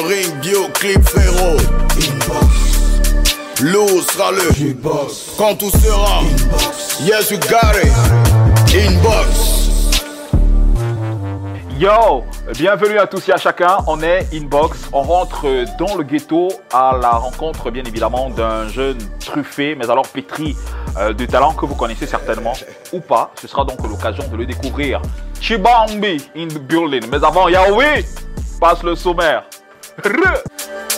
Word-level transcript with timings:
2-3 0.00 0.06
7 0.06 0.06
dans 0.06 0.06
le 0.06 0.08
ring, 0.08 0.40
bio 0.40 0.68
clip 0.74 1.08
féro. 1.08 1.56
Inbox. 1.96 2.70
Lou 3.62 4.00
sera 4.00 4.32
le 4.32 4.70
Inbox. 4.70 5.32
Quand 5.36 5.54
tout 5.56 5.70
sera 5.70 6.20
Inbox. 6.20 7.00
Yes, 7.00 7.30
you 7.30 7.38
got 7.38 7.76
it. 7.82 7.92
Inbox. 8.74 9.70
Yo, 11.78 12.24
bienvenue 12.54 12.98
à 12.98 13.06
tous 13.06 13.28
et 13.28 13.32
à 13.32 13.36
chacun. 13.36 13.78
On 13.86 14.02
est 14.02 14.26
Inbox. 14.32 14.88
On 14.92 15.02
rentre 15.02 15.46
dans 15.78 15.96
le 15.96 16.04
ghetto 16.04 16.48
à 16.72 16.98
la 17.00 17.10
rencontre, 17.10 17.70
bien 17.70 17.84
évidemment, 17.84 18.30
d'un 18.30 18.68
jeune 18.68 18.98
truffé, 19.18 19.74
mais 19.74 19.88
alors 19.90 20.06
pétri 20.08 20.56
euh, 20.98 21.12
de 21.12 21.24
talent 21.26 21.54
que 21.54 21.64
vous 21.64 21.74
connaissez 21.74 22.06
certainement 22.06 22.52
ou 22.92 23.00
pas. 23.00 23.32
Ce 23.40 23.48
sera 23.48 23.64
donc 23.64 23.86
l'occasion 23.86 24.24
de 24.28 24.36
le 24.36 24.46
découvrir. 24.46 25.00
Chibambi 25.40 26.22
in 26.36 26.48
the 26.48 26.58
building. 26.58 27.04
Mais 27.10 27.24
avant, 27.24 27.48
Yahweh, 27.48 28.04
passe 28.60 28.82
le 28.82 28.94
sommaire. 28.94 29.44
¡Ru! 29.96 30.89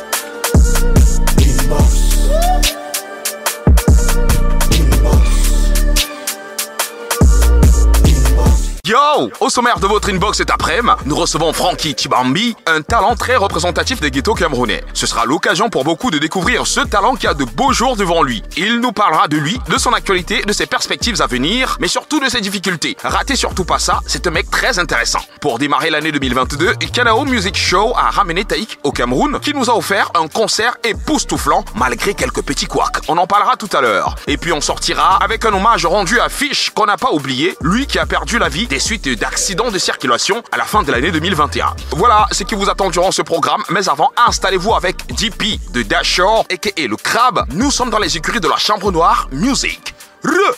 Yo 8.93 9.31
Au 9.41 9.49
sommaire 9.49 9.81
de 9.81 9.87
votre 9.87 10.11
inbox 10.11 10.37
cet 10.37 10.51
après-midi, 10.51 10.95
nous 11.07 11.17
recevons 11.17 11.55
Frankie 11.55 11.95
Chibambi, 11.97 12.55
un 12.67 12.83
talent 12.83 13.15
très 13.15 13.37
représentatif 13.37 14.01
des 14.01 14.11
ghettos 14.11 14.35
camerounais. 14.35 14.85
Ce 14.93 15.07
sera 15.07 15.25
l'occasion 15.25 15.71
pour 15.71 15.85
beaucoup 15.85 16.11
de 16.11 16.19
découvrir 16.19 16.67
ce 16.67 16.81
talent 16.81 17.15
qui 17.15 17.27
a 17.27 17.33
de 17.33 17.45
beaux 17.45 17.73
jours 17.73 17.97
devant 17.97 18.23
lui. 18.23 18.43
Il 18.55 18.81
nous 18.81 18.93
parlera 18.93 19.29
de 19.29 19.39
lui, 19.39 19.59
de 19.71 19.79
son 19.79 19.95
actualité, 19.95 20.43
de 20.43 20.53
ses 20.53 20.67
perspectives 20.67 21.23
à 21.23 21.27
venir, 21.27 21.79
mais 21.81 21.89
surtout 21.89 22.21
de 22.21 22.29
ses 22.29 22.43
difficultés. 22.43 22.99
Ratez 23.03 23.35
surtout 23.35 23.65
pas 23.65 23.79
ça, 23.79 24.01
c'est 24.07 24.27
un 24.27 24.31
mec 24.31 24.51
très 24.51 24.79
intéressant. 24.79 25.21
Pour 25.41 25.59
démarrer 25.59 25.89
l'année 25.89 26.13
2022, 26.13 26.75
Kanao 26.93 27.25
Music 27.25 27.57
Show 27.57 27.95
a 27.97 28.11
ramené 28.11 28.45
Taïk 28.45 28.79
au 28.83 28.93
Cameroun, 28.93 29.41
qui 29.41 29.55
nous 29.55 29.71
a 29.71 29.75
offert 29.75 30.11
un 30.15 30.29
concert 30.29 30.77
époustouflant, 30.85 31.65
malgré 31.77 32.13
quelques 32.13 32.43
petits 32.43 32.67
couacs. 32.67 33.01
On 33.09 33.17
en 33.17 33.27
parlera 33.27 33.57
tout 33.57 33.71
à 33.73 33.81
l'heure. 33.81 34.17
Et 34.27 34.37
puis 34.37 34.53
on 34.53 34.61
sortira 34.61 35.17
avec 35.23 35.47
un 35.47 35.55
hommage 35.55 35.87
rendu 35.87 36.21
à 36.21 36.29
Fish 36.29 36.71
qu'on 36.75 36.87
n'a 36.87 36.99
pas 36.99 37.13
oublié, 37.13 37.57
lui 37.63 37.87
qui 37.87 37.99
a 37.99 38.05
perdu 38.05 38.39
la 38.39 38.51
vie 38.51 38.67
des 38.67 38.82
suites 38.83 39.09
d'accidents 39.09 39.71
de 39.71 39.79
circulation 39.79 40.43
à 40.51 40.57
la 40.57 40.65
fin 40.65 40.83
de 40.83 40.91
l'année 40.91 41.11
2021. 41.13 41.75
Voilà 41.93 42.27
ce 42.33 42.43
qui 42.43 42.55
vous 42.55 42.69
attend 42.69 42.91
durant 42.91 43.13
ce 43.13 43.23
programme, 43.23 43.63
mais 43.71 43.89
avant, 43.89 44.11
installez-vous 44.27 44.75
avec 44.75 44.97
DP 45.15 45.61
de 45.73 45.83
Dashore, 45.83 46.45
et 46.51 46.89
le 46.89 46.97
crabe. 46.97 47.47
Nous 47.53 47.71
sommes 47.71 47.91
dans 47.91 48.01
les 48.01 48.17
écuries 48.17 48.41
de 48.41 48.49
la 48.49 48.57
Chambre 48.57 48.91
Noire 48.91 49.29
Music. 49.31 49.95
Re 50.25 50.57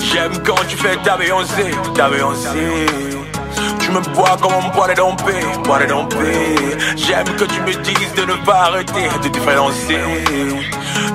J'aime 0.00 0.42
quand 0.44 0.64
tu 0.66 0.76
fais 0.76 0.96
ta 1.04 1.16
ta. 1.16 3.09
Tu 3.90 3.96
me 3.96 4.14
bois 4.14 4.36
comme 4.40 4.52
on 4.54 4.68
boit 4.72 4.86
les 4.86 4.94
bois 5.64 5.80
les 5.80 5.88
dompés. 5.88 6.54
J'aime 6.94 7.24
que 7.24 7.42
tu 7.42 7.60
me 7.62 7.72
dises 7.82 8.14
de 8.14 8.22
ne 8.22 8.34
pas 8.46 8.66
arrêter 8.66 9.08
de 9.20 9.28
différencier. 9.28 9.98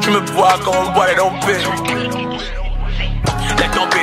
Tu 0.02 0.10
me 0.10 0.20
bois 0.34 0.56
comme 0.62 0.76
on 0.86 0.92
boit 0.92 1.08
les 1.08 1.16
dompés. 1.16 2.65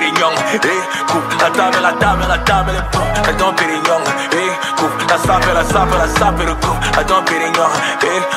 Pérignon, 0.03 0.34
eh, 0.55 0.58
coupe 1.06 1.41
la 1.41 1.50
table, 1.50 1.78
la 1.81 1.92
table, 1.92 2.25
la 2.28 2.39
table, 2.39 2.72
le. 2.72 3.31
Les 3.31 3.39
Dom 3.39 3.55
Pérignon, 3.55 4.03
eh, 4.33 4.77
coupe 4.77 5.09
la 5.09 5.17
sape, 5.17 5.47
la 5.47 5.62
la 5.62 5.62
eh, 5.62 5.67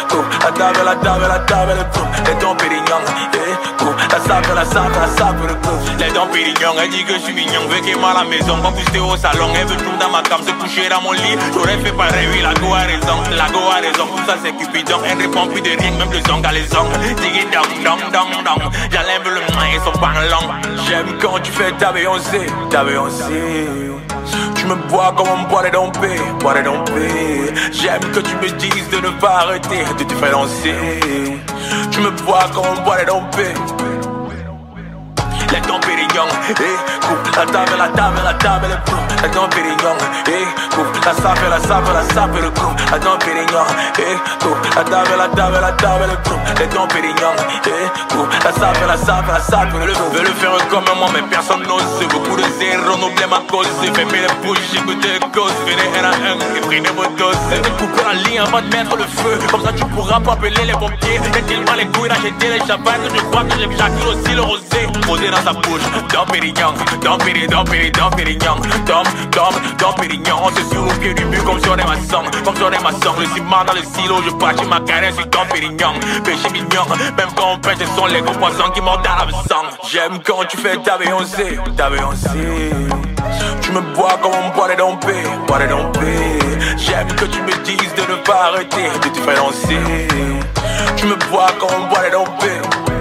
coupe 0.08 0.44
la 0.44 0.52
table, 0.52 0.80
la 0.86 0.96
table, 0.96 1.26
la 1.28 1.40
table, 1.40 1.74
le. 1.74 2.30
Les 2.30 2.40
Dom 2.40 2.56
Pérignon, 2.56 3.02
eh, 3.34 3.84
coupe 3.84 3.98
la 4.12 4.20
sape, 4.20 4.54
la 4.54 4.64
sape, 4.64 4.96
la 4.96 5.08
sape, 5.18 5.42
le 5.48 5.56
coup. 5.56 5.80
Les 5.98 6.12
Dom 6.12 6.30
Pérignon, 6.30 6.76
elle 6.80 6.90
dit 6.90 7.04
que 7.04 7.14
je 7.14 7.20
suis 7.20 7.34
mignon, 7.34 7.62
veut 7.68 7.80
qu'il 7.80 7.96
à 7.96 8.14
la 8.14 8.24
maison, 8.26 8.60
pas 8.62 8.70
pousser 8.70 9.00
au 9.00 9.18
salon, 9.18 9.50
elle 9.60 9.66
veut 9.66 9.78
tout 9.78 9.98
dans 10.00 10.10
ma 10.10 10.22
cam, 10.22 10.42
se 10.46 10.52
coucher 10.52 10.88
dans 10.88 11.02
mon 11.02 11.14
lit. 11.14 11.38
J'aurais 11.52 11.80
fait 11.80 11.94
pareil, 11.94 12.28
oui, 12.32 12.42
la 12.44 12.54
go 12.54 12.76
a 12.76 12.86
raison, 12.86 13.18
la 13.32 13.48
go 13.50 13.60
a 13.72 13.82
raison, 13.82 14.06
tout 14.06 14.24
ça 14.28 14.38
c'est 14.44 14.54
Cupidon, 14.54 15.00
elle 15.10 15.18
répond 15.18 15.48
plus 15.48 15.62
de 15.62 15.70
rien, 15.70 15.92
même 15.98 16.12
le 16.12 16.22
zong 16.30 16.46
à 16.46 16.52
les 16.52 16.70
ongles. 16.78 17.16
Diggy 17.22 17.46
dong, 17.50 17.84
dong, 17.84 18.02
dong, 18.14 18.44
dong, 18.46 18.72
j'enlève 18.92 19.26
le 19.26 19.42
main 19.56 19.70
et 19.74 19.80
son 19.84 19.98
parlant. 20.00 20.46
J'aime 20.88 21.18
quand 21.20 21.40
tu 21.42 21.52
fais 21.52 21.65
ta 21.74 21.92
Beyoncé, 21.92 22.46
ta. 22.70 22.84
Tu 24.56 24.66
me 24.66 24.76
bois 24.90 25.14
comme 25.18 25.28
on 25.28 25.50
boit 25.50 25.64
les 25.64 25.72
dompés, 25.72 26.20
bois 26.40 26.54
les 26.56 26.64
dompés. 26.64 27.54
J'aime 27.72 28.00
que 28.12 28.20
tu 28.20 28.36
me 28.36 28.50
dises 28.58 28.90
de 28.90 28.98
ne 28.98 29.10
pas 29.20 29.40
arrêter 29.42 29.84
de 29.98 30.04
différencier. 30.04 30.76
Tu 31.92 32.00
me 32.02 32.12
bois 32.24 32.46
comme 32.54 32.66
on 32.78 32.82
boit 32.84 32.98
les 33.00 33.06
dompés. 33.06 33.54
Les 35.52 35.62
dons 35.62 35.80
Pérignon, 36.16 36.34
eh, 36.50 37.06
coupe 37.06 37.36
la 37.36 37.46
table, 37.46 37.72
la 37.78 37.88
table, 37.90 38.22
la 38.24 38.34
table, 38.36 38.68
le 38.70 38.92
coup. 38.92 39.02
Dons 39.34 39.50
Pérignon, 39.50 39.98
eh, 40.28 40.76
coupe 40.76 41.04
la 41.04 41.14
sape, 41.14 41.50
la 41.50 41.60
sape, 41.60 41.94
la 41.94 42.14
sape, 42.14 42.42
le 42.42 42.50
coup. 42.52 42.74
Dons 43.04 43.18
Pérignon, 43.20 43.66
eh, 44.00 44.16
coupe 44.40 44.76
la 44.76 44.84
table, 44.84 45.10
la 45.18 45.28
table, 45.28 45.58
la 45.60 45.72
table, 45.74 46.06
le 46.08 46.16
coup. 46.30 46.40
Dons 46.74 46.88
Pérignon, 46.88 47.36
eh, 47.66 48.14
coupe 48.14 48.32
la 48.46 48.52
sape, 48.54 48.88
la 48.88 48.96
sape, 48.98 49.28
la 49.28 49.40
sape, 49.42 49.74
le 49.74 49.94
coup. 49.94 50.10
Veux 50.14 50.22
le 50.22 50.34
faire 50.40 50.68
comme 50.70 50.86
moi, 50.98 51.10
mais 51.14 51.24
personne 51.24 51.64
n'ose. 51.64 51.84
Beaucoup 52.10 52.38
de 52.38 52.44
zéros, 52.60 52.98
n'oublie 52.98 53.28
ma 53.30 53.42
cause. 53.52 53.68
Fais 53.82 54.06
mes 54.06 54.22
les 54.22 54.36
bouches, 54.42 54.60
j'écoute 54.72 55.04
les 55.04 55.20
causes. 55.32 55.52
Venez 55.66 56.00
un 56.00 56.06
à 56.06 56.32
un 56.32 56.56
et 56.56 56.62
prenez 56.62 56.90
vos 56.96 57.08
doses. 57.18 57.36
Couper 57.78 58.08
en 58.08 58.14
ligne 58.30 58.40
avant 58.40 58.62
de 58.62 58.68
mettre 58.68 58.96
le 58.96 59.04
feu. 59.04 59.38
Comme 59.52 59.66
ça, 59.66 59.74
tu 59.74 59.84
pourras 59.86 60.20
pas 60.22 60.34
appeler 60.34 60.66
les 60.66 60.74
pompiers. 60.74 61.20
J'ai 61.34 61.42
tellement 61.42 61.74
les 61.74 61.88
couilles 61.88 62.08
d'acheter 62.10 62.50
les 62.54 62.60
champagnes 62.60 63.02
je 63.14 63.22
crois 63.32 63.44
que 63.44 63.56
j'ai 63.60 63.68
j'accuse 63.78 64.06
aussi 64.06 64.36
le 64.36 64.42
rosé. 64.42 64.64
Posé 65.06 65.30
dans 65.30 65.44
sa 65.44 65.54
bouche, 65.54 65.82
Dom 66.12 66.26
Pérignon, 66.32 66.74
Dom 67.02 67.18
Pérignon, 67.20 67.64
Dom 67.64 67.66
Dom 67.92 68.10
Pérignon, 68.16 68.56
Dom, 68.86 69.04
Dom, 69.32 69.54
Dom 69.78 69.96
Pérignon. 69.96 70.38
C'est 70.56 70.74
sur 70.74 70.84
le 70.84 70.94
pied 71.00 71.14
du 71.14 71.26
but 71.26 71.44
comme 71.44 71.60
sur 71.62 71.76
des 71.76 71.84
maçons, 71.84 72.24
comme 72.44 72.56
sur 72.56 72.70
des 72.70 72.80
maçons. 72.80 73.16
Le 73.20 73.26
ciment 73.28 73.64
dans 73.66 73.74
le 73.74 73.84
silo, 73.84 74.22
je 74.26 74.32
passe 74.36 74.64
ma 74.68 74.80
carrière 74.82 75.14
Dom 75.32 75.48
Pérignon. 75.52 75.94
Péché 76.24 76.50
mignon, 76.52 76.86
même 77.18 77.30
quand 77.36 77.54
on 77.54 77.60
pêche, 77.60 77.78
ce 77.80 77.86
sont 77.96 78.06
les 78.08 78.22
gros 78.22 78.34
poissons 78.34 78.70
qui 78.74 78.82
mordent 78.82 79.04
la 79.04 79.32
sang. 79.50 79.66
J'aime 79.92 80.20
quand 80.24 80.46
tu 80.50 80.58
fais 80.58 80.78
ta 80.78 80.98
Beyoncé, 80.98 81.60
ta 81.78 81.90
Beyoncé. 81.90 82.30
Tu 83.62 83.72
me 83.72 83.82
bois 83.96 84.18
comme 84.22 84.32
on 84.34 84.56
boit 84.56 84.68
les 84.70 84.76
dompés, 84.76 85.24
bois 85.48 85.60
les 85.60 85.68
dompés. 85.68 86.40
J'aime 86.78 87.08
que 87.08 87.26
tu 87.26 87.42
me 87.42 87.52
dises 87.64 87.94
de 87.96 88.02
ne 88.02 88.18
pas 88.24 88.52
arrêter 88.54 88.90
de 89.04 89.10
différencier. 89.10 90.08
Tu 90.96 91.06
me 91.08 91.16
bois 91.30 91.48
comme 91.60 91.84
on 91.84 91.88
boit 91.88 92.04
les 92.04 92.12
dompés. 92.12 92.95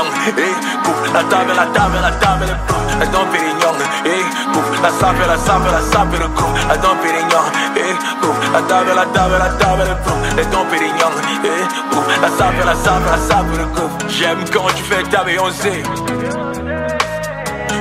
Pérignon, 0.00 0.32
eh, 0.38 0.84
coupe 0.84 1.12
la 1.12 1.22
table, 1.24 1.52
la 1.56 1.66
table, 1.66 1.98
la 2.02 2.10
table, 2.12 2.46
le 2.46 2.72
coup. 2.72 2.80
Les 3.00 3.06
Dom 3.06 3.26
Pérignon, 3.30 3.74
eh, 4.04 4.52
coupe 4.52 4.82
la 4.82 4.90
sape, 4.90 5.26
la 5.26 5.36
sape, 5.36 5.70
la 5.70 5.80
sape, 5.80 6.12
le 6.18 6.28
coup. 6.28 6.52
Les 6.70 6.78
Dom 6.78 6.96
Pérignon, 7.02 7.44
eh, 7.76 7.94
coupe 8.20 8.52
la 8.52 8.62
table, 8.62 8.92
la 8.94 9.06
table, 9.06 9.36
la 9.38 9.48
table, 9.58 9.82
le 9.88 9.94
coup. 10.04 10.18
Les 10.36 10.44
Dom 10.46 10.66
Pérignon, 10.70 11.10
eh, 11.44 11.94
coupe 11.94 12.22
la 12.22 12.28
sape, 12.28 12.64
la 12.64 12.74
sape, 12.74 13.06
la 13.10 13.18
sape, 13.18 13.58
le 13.58 13.64
coup. 13.66 13.90
J'aime 14.08 14.44
quand 14.52 14.66
tu 14.74 14.82
fais 14.84 15.02
ta 15.04 15.24
Beyoncé. 15.24 15.82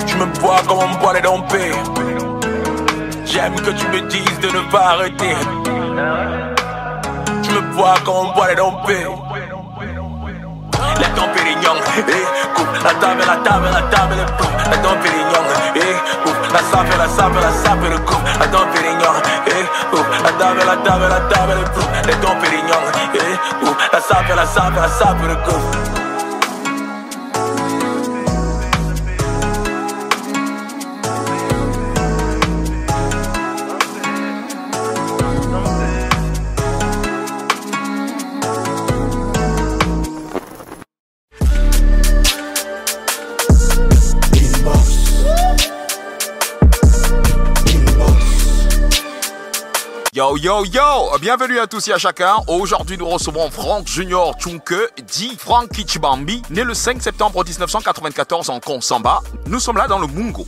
Tu 0.05 0.15
me 0.17 0.25
bois 0.39 0.61
comme 0.67 0.79
on 0.79 0.99
boit 0.99 1.13
les 1.13 1.21
dompés. 1.21 1.71
J'aime 3.25 3.55
que 3.55 3.71
tu 3.71 3.87
me 3.87 4.01
dises 4.09 4.39
de 4.41 4.47
ne 4.47 4.61
pas 4.71 4.93
arrêter. 4.93 5.35
Tu 7.43 7.51
me 7.51 7.61
bois 7.75 7.95
comme 8.03 8.15
on 8.15 8.33
boit 8.33 8.49
les 8.49 8.55
dompés. 8.55 9.05
Les 10.97 11.07
dons 11.15 11.29
Pérignon, 11.33 11.75
coupe 12.55 12.83
la 12.83 12.93
table, 12.93 13.21
la 13.27 13.35
table, 13.37 13.69
la 13.71 13.81
table, 13.95 14.15
le 14.17 14.25
coup. 14.37 14.49
Les 14.71 14.77
dons 14.77 14.97
Pérignon, 15.01 15.43
eh, 15.75 15.95
coupe 16.23 16.53
la 16.53 16.59
sape, 16.59 16.97
la 16.97 17.07
sape, 17.07 17.35
la 17.35 17.51
sape, 17.51 17.89
le 17.89 17.97
coup. 17.99 18.21
Les 18.41 18.47
dons 18.47 18.67
Pérignon, 18.73 19.13
eh, 19.47 19.95
coupe 19.95 20.05
la 20.23 20.31
table, 20.31 20.61
la 20.65 20.77
table, 20.77 21.05
la 21.09 21.19
table, 21.35 21.53
le 21.61 21.69
coup. 21.69 21.87
Les 22.07 22.15
dons 22.15 22.35
Pérignon, 22.41 22.81
coupe 23.59 23.77
la 23.93 24.01
sape, 24.01 24.35
la 24.35 24.45
sape, 24.45 24.75
la 24.75 24.87
sape, 24.87 25.21
le 25.27 25.35
coup. 25.35 26.08
Yo 50.41 50.63
yo 50.63 51.17
bienvenue 51.19 51.59
à 51.59 51.67
tous 51.67 51.89
et 51.89 51.91
à 51.91 51.97
chacun. 51.97 52.35
Aujourd'hui 52.47 52.97
nous 52.97 53.09
recevons 53.09 53.51
Frank 53.51 53.85
Junior 53.85 54.37
Chunke, 54.39 54.73
dit 55.05 55.35
Frank 55.37 55.67
Kichibambi, 55.69 56.41
né 56.49 56.63
le 56.63 56.73
5 56.73 57.01
septembre 57.01 57.43
1994 57.43 58.49
en 58.49 58.61
Konsamba. 58.61 59.19
Nous 59.47 59.59
sommes 59.59 59.75
là 59.75 59.87
dans 59.89 59.99
le 59.99 60.07
Mungo. 60.07 60.47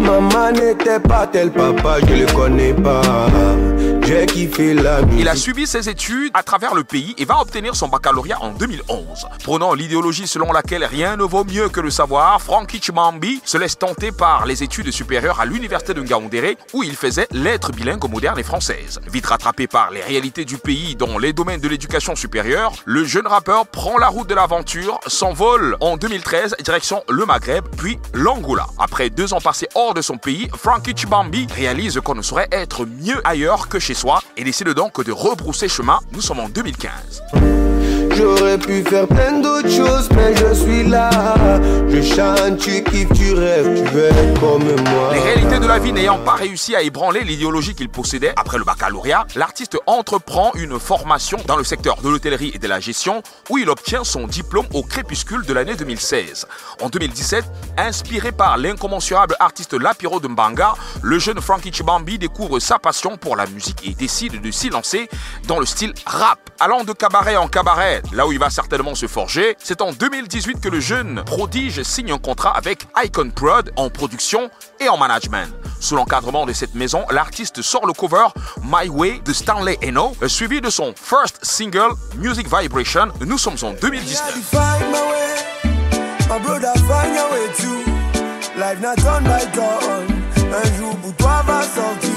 Maman 0.00 0.50
n'était 0.50 0.98
pas 0.98 1.28
tel 1.28 1.52
papa, 1.52 1.98
je 2.00 2.14
le 2.14 2.26
connais 2.34 2.74
pas. 2.74 3.02
Il 5.18 5.28
a 5.28 5.36
suivi 5.36 5.66
ses 5.66 5.90
études 5.90 6.30
à 6.32 6.42
travers 6.42 6.74
le 6.74 6.82
pays 6.82 7.14
et 7.18 7.26
va 7.26 7.42
obtenir 7.42 7.76
son 7.76 7.88
baccalauréat 7.88 8.40
en 8.40 8.52
2011. 8.52 9.26
Prenant 9.44 9.74
l'idéologie 9.74 10.26
selon 10.26 10.50
laquelle 10.50 10.86
rien 10.86 11.18
ne 11.18 11.24
vaut 11.24 11.44
mieux 11.44 11.68
que 11.68 11.80
le 11.80 11.90
savoir, 11.90 12.40
Frankie 12.40 12.80
Chimambi 12.80 13.42
se 13.44 13.58
laisse 13.58 13.76
tenter 13.76 14.10
par 14.10 14.46
les 14.46 14.62
études 14.62 14.90
supérieures 14.92 15.40
à 15.40 15.44
l'université 15.44 15.92
de 15.92 16.00
Ngaoundéré 16.00 16.56
où 16.72 16.82
il 16.82 16.96
faisait 16.96 17.28
lettres 17.32 17.70
bilingues 17.72 18.08
modernes 18.08 18.38
et 18.38 18.44
françaises. 18.44 18.98
Vite 19.12 19.26
rattrapé 19.26 19.66
par 19.66 19.90
les 19.90 20.00
réalités 20.00 20.46
du 20.46 20.56
pays 20.56 20.96
dans 20.96 21.18
les 21.18 21.34
domaines 21.34 21.60
de 21.60 21.68
l'éducation 21.68 22.16
supérieure, 22.16 22.72
le 22.86 23.04
jeune 23.04 23.26
rappeur 23.26 23.66
prend 23.66 23.98
la 23.98 24.08
route 24.08 24.30
de 24.30 24.34
l'aventure, 24.34 25.00
s'envole 25.06 25.76
en 25.80 25.98
2013 25.98 26.56
direction 26.64 27.02
le 27.10 27.26
Maghreb 27.26 27.66
puis 27.76 27.98
l'Angola. 28.14 28.68
Après 28.78 29.10
deux 29.10 29.34
ans 29.34 29.40
passés 29.42 29.68
hors 29.74 29.92
de 29.92 30.00
son 30.00 30.16
pays, 30.16 30.48
Frankie 30.56 30.96
Chibambi 30.96 31.46
réalise 31.54 32.00
qu'on 32.02 32.14
ne 32.14 32.22
saurait 32.22 32.48
être 32.52 32.86
mieux 32.86 33.20
ailleurs 33.24 33.68
que 33.68 33.78
chez 33.78 33.97
soi 33.98 34.22
et 34.36 34.44
décide 34.44 34.68
donc 34.68 35.04
de 35.04 35.10
rebrousser 35.10 35.68
chemin. 35.68 35.98
Nous 36.12 36.20
sommes 36.20 36.38
en 36.38 36.48
2015. 36.48 37.77
J'aurais 38.18 38.58
pu 38.58 38.82
faire 38.82 39.06
plein 39.06 39.38
d'autres 39.38 39.70
choses, 39.70 40.08
mais 40.16 40.34
je 40.34 40.52
suis 40.52 40.82
là. 40.82 41.08
Je 41.88 42.02
chante, 42.02 42.58
tu 42.58 42.82
kiffes, 42.82 43.12
tu 43.14 43.32
rêves, 43.32 43.76
tu 43.76 43.90
veux 43.94 44.06
être 44.06 44.40
comme 44.40 44.64
moi. 44.64 45.14
Les 45.14 45.20
réalités 45.20 45.60
de 45.60 45.66
la 45.66 45.78
vie 45.78 45.92
n'ayant 45.92 46.18
pas 46.18 46.32
réussi 46.32 46.74
à 46.74 46.82
ébranler 46.82 47.22
l'idéologie 47.22 47.76
qu'il 47.76 47.88
possédait 47.88 48.32
après 48.36 48.58
le 48.58 48.64
baccalauréat, 48.64 49.24
l'artiste 49.36 49.78
entreprend 49.86 50.50
une 50.54 50.80
formation 50.80 51.38
dans 51.46 51.56
le 51.56 51.62
secteur 51.62 52.02
de 52.02 52.08
l'hôtellerie 52.08 52.50
et 52.54 52.58
de 52.58 52.66
la 52.66 52.80
gestion 52.80 53.22
où 53.50 53.58
il 53.58 53.70
obtient 53.70 54.02
son 54.02 54.26
diplôme 54.26 54.66
au 54.74 54.82
crépuscule 54.82 55.46
de 55.46 55.52
l'année 55.52 55.76
2016. 55.76 56.48
En 56.82 56.88
2017, 56.88 57.44
inspiré 57.76 58.32
par 58.32 58.58
l'incommensurable 58.58 59.36
artiste 59.38 59.74
Lapiro 59.74 60.18
de 60.18 60.26
Mbanga, 60.26 60.74
le 61.02 61.20
jeune 61.20 61.40
Frankie 61.40 61.72
Chibambi 61.72 62.18
découvre 62.18 62.58
sa 62.58 62.80
passion 62.80 63.16
pour 63.16 63.36
la 63.36 63.46
musique 63.46 63.86
et 63.86 63.94
décide 63.94 64.40
de 64.40 64.50
s'y 64.50 64.70
lancer 64.70 65.08
dans 65.46 65.60
le 65.60 65.66
style 65.66 65.94
rap. 66.04 66.40
Allant 66.60 66.82
de 66.82 66.92
cabaret 66.92 67.36
en 67.36 67.46
cabaret, 67.46 68.02
là 68.12 68.26
où 68.26 68.32
il 68.32 68.38
va 68.38 68.50
certainement 68.50 68.94
se 68.94 69.06
forger, 69.06 69.56
c'est 69.58 69.80
en 69.80 69.92
2018 69.92 70.60
que 70.60 70.68
le 70.68 70.80
jeune 70.80 71.22
prodige 71.24 71.82
signe 71.82 72.12
un 72.12 72.18
contrat 72.18 72.56
avec 72.56 72.86
Icon 73.04 73.30
Prod 73.30 73.72
en 73.76 73.90
production 73.90 74.50
et 74.80 74.88
en 74.88 74.96
management. 74.96 75.48
Sous 75.80 75.96
l'encadrement 75.96 76.46
de 76.46 76.52
cette 76.52 76.74
maison, 76.74 77.04
l'artiste 77.10 77.62
sort 77.62 77.86
le 77.86 77.92
cover 77.92 78.26
My 78.62 78.88
Way 78.88 79.20
de 79.24 79.32
Stanley 79.32 79.78
Eno, 79.82 80.16
suivi 80.26 80.60
de 80.60 80.70
son 80.70 80.92
first 80.96 81.38
single 81.42 81.92
Music 82.16 82.46
Vibration. 82.48 83.08
Nous 83.24 83.38
sommes 83.38 83.58
en 83.62 83.72
2019. 83.72 84.42
Find 84.50 84.90
my 84.90 85.00
way, 85.00 85.38
my 86.28 86.38
brother 86.40 86.72
find 86.74 87.14
your 87.14 87.30
way 87.30 87.48
too. 87.56 87.98
Life 88.58 88.80
not 88.80 88.96
turn 88.96 89.24
by 89.24 89.44
turn. 89.52 90.18
Un 90.52 90.76
jour 90.78 90.96
pour 90.96 91.14
toi 91.14 91.42
va 91.46 91.62
sortir. 91.62 92.10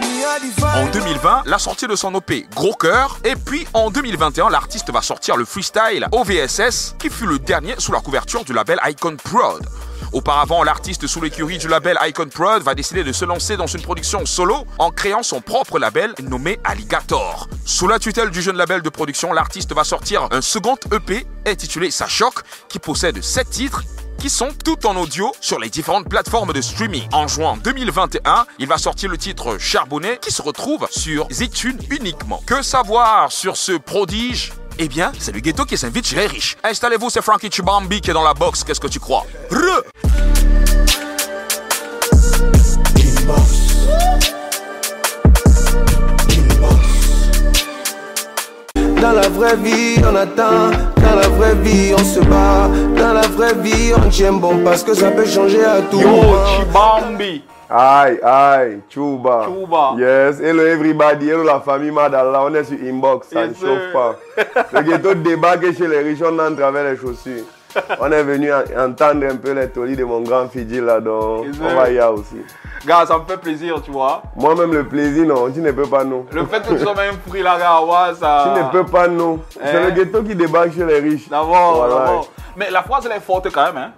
Me 0.00 0.24
a 0.24 0.38
En 0.74 0.86
define 0.86 1.04
2020, 1.04 1.42
la 1.46 1.58
sortie 1.58 1.86
de 1.86 1.94
son 1.94 2.14
OP 2.14 2.32
Gros 2.54 2.74
Cœur. 2.74 3.18
Et 3.24 3.36
puis 3.36 3.64
en 3.74 3.90
2021, 3.90 4.50
l'artiste 4.50 4.90
va 4.90 5.02
sortir 5.02 5.36
le 5.36 5.44
freestyle 5.44 6.08
OVSS, 6.10 6.96
qui 6.98 7.10
fut 7.10 7.26
le 7.26 7.38
dernier 7.38 7.74
sous 7.78 7.92
la 7.92 8.00
couverture 8.00 8.44
du 8.44 8.52
label 8.52 8.80
Icon 8.84 9.16
Prod. 9.16 9.64
Auparavant, 10.12 10.64
l'artiste 10.64 11.06
sous 11.06 11.20
l'écurie 11.20 11.58
du 11.58 11.68
label 11.68 11.96
Icon 12.02 12.28
Prod 12.28 12.62
va 12.62 12.74
décider 12.74 13.04
de 13.04 13.12
se 13.12 13.24
lancer 13.24 13.56
dans 13.56 13.66
une 13.68 13.82
production 13.82 14.26
solo 14.26 14.64
en 14.78 14.90
créant 14.90 15.22
son 15.22 15.40
propre 15.40 15.78
label 15.78 16.12
nommé 16.22 16.58
Alligator. 16.64 17.48
Sous 17.64 17.86
la 17.86 17.98
tutelle 18.00 18.30
du 18.30 18.42
jeune 18.42 18.56
label 18.56 18.82
de 18.82 18.88
production, 18.88 19.32
l'artiste 19.32 19.72
va 19.74 19.84
sortir 19.84 20.28
un 20.32 20.40
second 20.40 20.76
EP 20.92 21.24
intitulé 21.46 21.90
Sa 21.92 22.08
Choc 22.08 22.34
qui 22.68 22.80
possède 22.80 23.22
7 23.22 23.48
titres 23.48 23.84
qui 24.18 24.30
sont 24.30 24.50
tout 24.64 24.86
en 24.86 24.96
audio 24.96 25.32
sur 25.40 25.58
les 25.58 25.68
différentes 25.68 26.08
plateformes 26.08 26.52
de 26.52 26.60
streaming. 26.60 27.08
En 27.12 27.28
juin 27.28 27.56
2021, 27.62 28.46
il 28.58 28.66
va 28.66 28.78
sortir 28.78 29.10
le 29.10 29.18
titre 29.18 29.58
Charbonnet 29.58 30.18
qui 30.20 30.30
se 30.30 30.42
retrouve 30.42 30.86
sur 30.90 31.26
Zitune 31.30 31.78
uniquement. 31.90 32.42
Que 32.46 32.62
savoir 32.62 33.32
sur 33.32 33.56
ce 33.56 33.72
prodige? 33.72 34.52
Eh 34.78 34.88
bien, 34.88 35.12
c'est 35.18 35.32
le 35.32 35.40
ghetto 35.40 35.64
qui 35.64 35.78
s'invite 35.78 36.06
chez 36.06 36.16
les 36.16 36.26
riches. 36.26 36.56
Installez-vous, 36.64 37.10
c'est 37.10 37.22
Frankie 37.22 37.50
Chibambi 37.50 38.00
qui 38.00 38.10
est 38.10 38.14
dans 38.14 38.24
la 38.24 38.34
box. 38.34 38.64
Qu'est-ce 38.64 38.80
que 38.80 38.88
tu 38.88 38.98
crois? 38.98 39.24
Re 39.50 39.82
Dans 49.04 49.12
la 49.12 49.28
vraie 49.28 49.56
vie, 49.56 50.00
on 50.02 50.16
attend. 50.16 50.70
Dans 50.96 51.14
la 51.14 51.28
vraie 51.28 51.54
vie, 51.56 51.92
on 51.92 51.98
se 51.98 52.20
bat. 52.20 52.70
Dans 52.96 53.12
la 53.12 53.26
vraie 53.36 53.52
vie, 53.52 53.92
on 53.94 54.08
tient 54.08 54.32
bon 54.32 54.64
parce 54.64 54.82
que 54.82 54.94
ça 54.94 55.10
peut 55.10 55.26
changer 55.26 55.62
à 55.62 55.82
tout 55.82 56.00
Yo. 56.00 56.08
Chibambi. 56.46 57.42
Aïe, 57.68 58.18
aïe, 58.22 58.80
Chuba. 58.88 59.44
Chuba. 59.44 59.96
Yes, 59.98 60.40
hello 60.40 60.64
everybody, 60.64 61.28
hello 61.28 61.42
la 61.42 61.60
famille 61.60 61.90
Madala, 61.90 62.44
on 62.44 62.54
est 62.54 62.64
sur 62.64 62.78
Inbox, 62.82 63.28
ça 63.28 63.44
Yes, 63.44 63.50
ne 63.50 63.66
chauffe 63.66 63.92
pas. 63.92 64.16
Le 64.72 64.80
ghetto 64.80 65.12
débarque 65.12 65.76
chez 65.76 65.86
les 65.86 65.98
riches, 65.98 66.22
on 66.22 66.38
entre 66.38 66.56
travers 66.56 66.90
les 66.90 66.96
chaussures. 66.96 67.44
On 68.00 68.10
est 68.12 68.22
venu 68.22 68.52
en- 68.52 68.86
entendre 68.86 69.26
un 69.26 69.36
peu 69.36 69.52
les 69.52 69.68
tolis 69.68 69.96
de 69.96 70.04
mon 70.04 70.20
grand 70.20 70.48
Fidji 70.48 70.80
là, 70.80 71.00
donc 71.00 71.46
on 71.62 71.74
va 71.74 71.90
y 71.90 71.98
aller 71.98 72.12
aussi. 72.12 72.36
Gars, 72.86 73.04
ça 73.06 73.18
me 73.18 73.24
fait 73.24 73.38
plaisir, 73.38 73.80
tu 73.82 73.90
vois. 73.90 74.22
Moi-même, 74.36 74.72
le 74.72 74.84
plaisir, 74.84 75.24
non, 75.26 75.50
tu 75.50 75.60
ne 75.60 75.72
peux 75.72 75.86
pas, 75.86 76.04
non. 76.04 76.26
Le 76.32 76.44
fait 76.44 76.60
que 76.66 76.74
tu 76.74 76.80
sois 76.80 76.94
même 76.94 77.16
pris 77.26 77.42
là, 77.42 77.58
gars, 77.58 78.14
ça. 78.18 78.52
Tu 78.54 78.62
ne 78.62 78.70
peux 78.70 78.84
pas, 78.90 79.08
non. 79.08 79.40
C'est 79.50 79.80
Eh. 79.82 79.86
le 79.86 79.90
ghetto 79.92 80.22
qui 80.22 80.34
débarque 80.34 80.74
chez 80.74 80.84
les 80.84 80.98
riches. 81.00 81.28
D'abord, 81.30 81.76
Voilà. 81.76 81.94
d'abord. 82.04 82.28
Mais 82.56 82.70
la 82.70 82.82
phrase, 82.82 83.06
elle 83.06 83.16
est 83.16 83.20
forte 83.20 83.50
quand 83.50 83.64
même, 83.72 83.76
hein. 83.78 83.90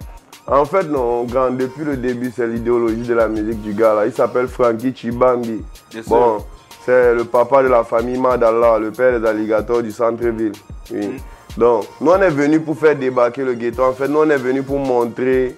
En 0.49 0.63
fait, 0.63 0.83
non, 0.83 1.23
grand, 1.25 1.49
depuis 1.49 1.83
le 1.83 1.97
début, 1.97 2.31
c'est 2.33 2.47
l'idéologie 2.47 3.01
de 3.05 3.13
la 3.13 3.27
musique 3.27 3.61
du 3.61 3.73
gars 3.73 3.93
là. 3.93 4.05
Il 4.05 4.13
s'appelle 4.13 4.47
Frankie 4.47 4.93
sûr. 4.95 6.03
Bon, 6.07 6.37
c'est 6.85 7.13
le 7.13 7.25
papa 7.25 7.61
de 7.63 7.67
la 7.67 7.83
famille 7.83 8.17
Madala, 8.17 8.79
le 8.79 8.91
père 8.91 9.19
des 9.19 9.27
alligators 9.27 9.81
du 9.83 9.91
centre-ville. 9.91 10.53
Oui. 10.93 11.07
Mm. 11.07 11.17
Donc, 11.57 11.85
nous 11.99 12.11
on 12.11 12.21
est 12.21 12.29
venus 12.29 12.61
pour 12.63 12.77
faire 12.77 12.95
débarquer 12.95 13.43
le 13.43 13.53
ghetto. 13.55 13.83
En 13.83 13.93
fait, 13.93 14.07
nous 14.07 14.19
on 14.19 14.29
est 14.29 14.37
venus 14.37 14.63
pour 14.63 14.77
montrer 14.79 15.55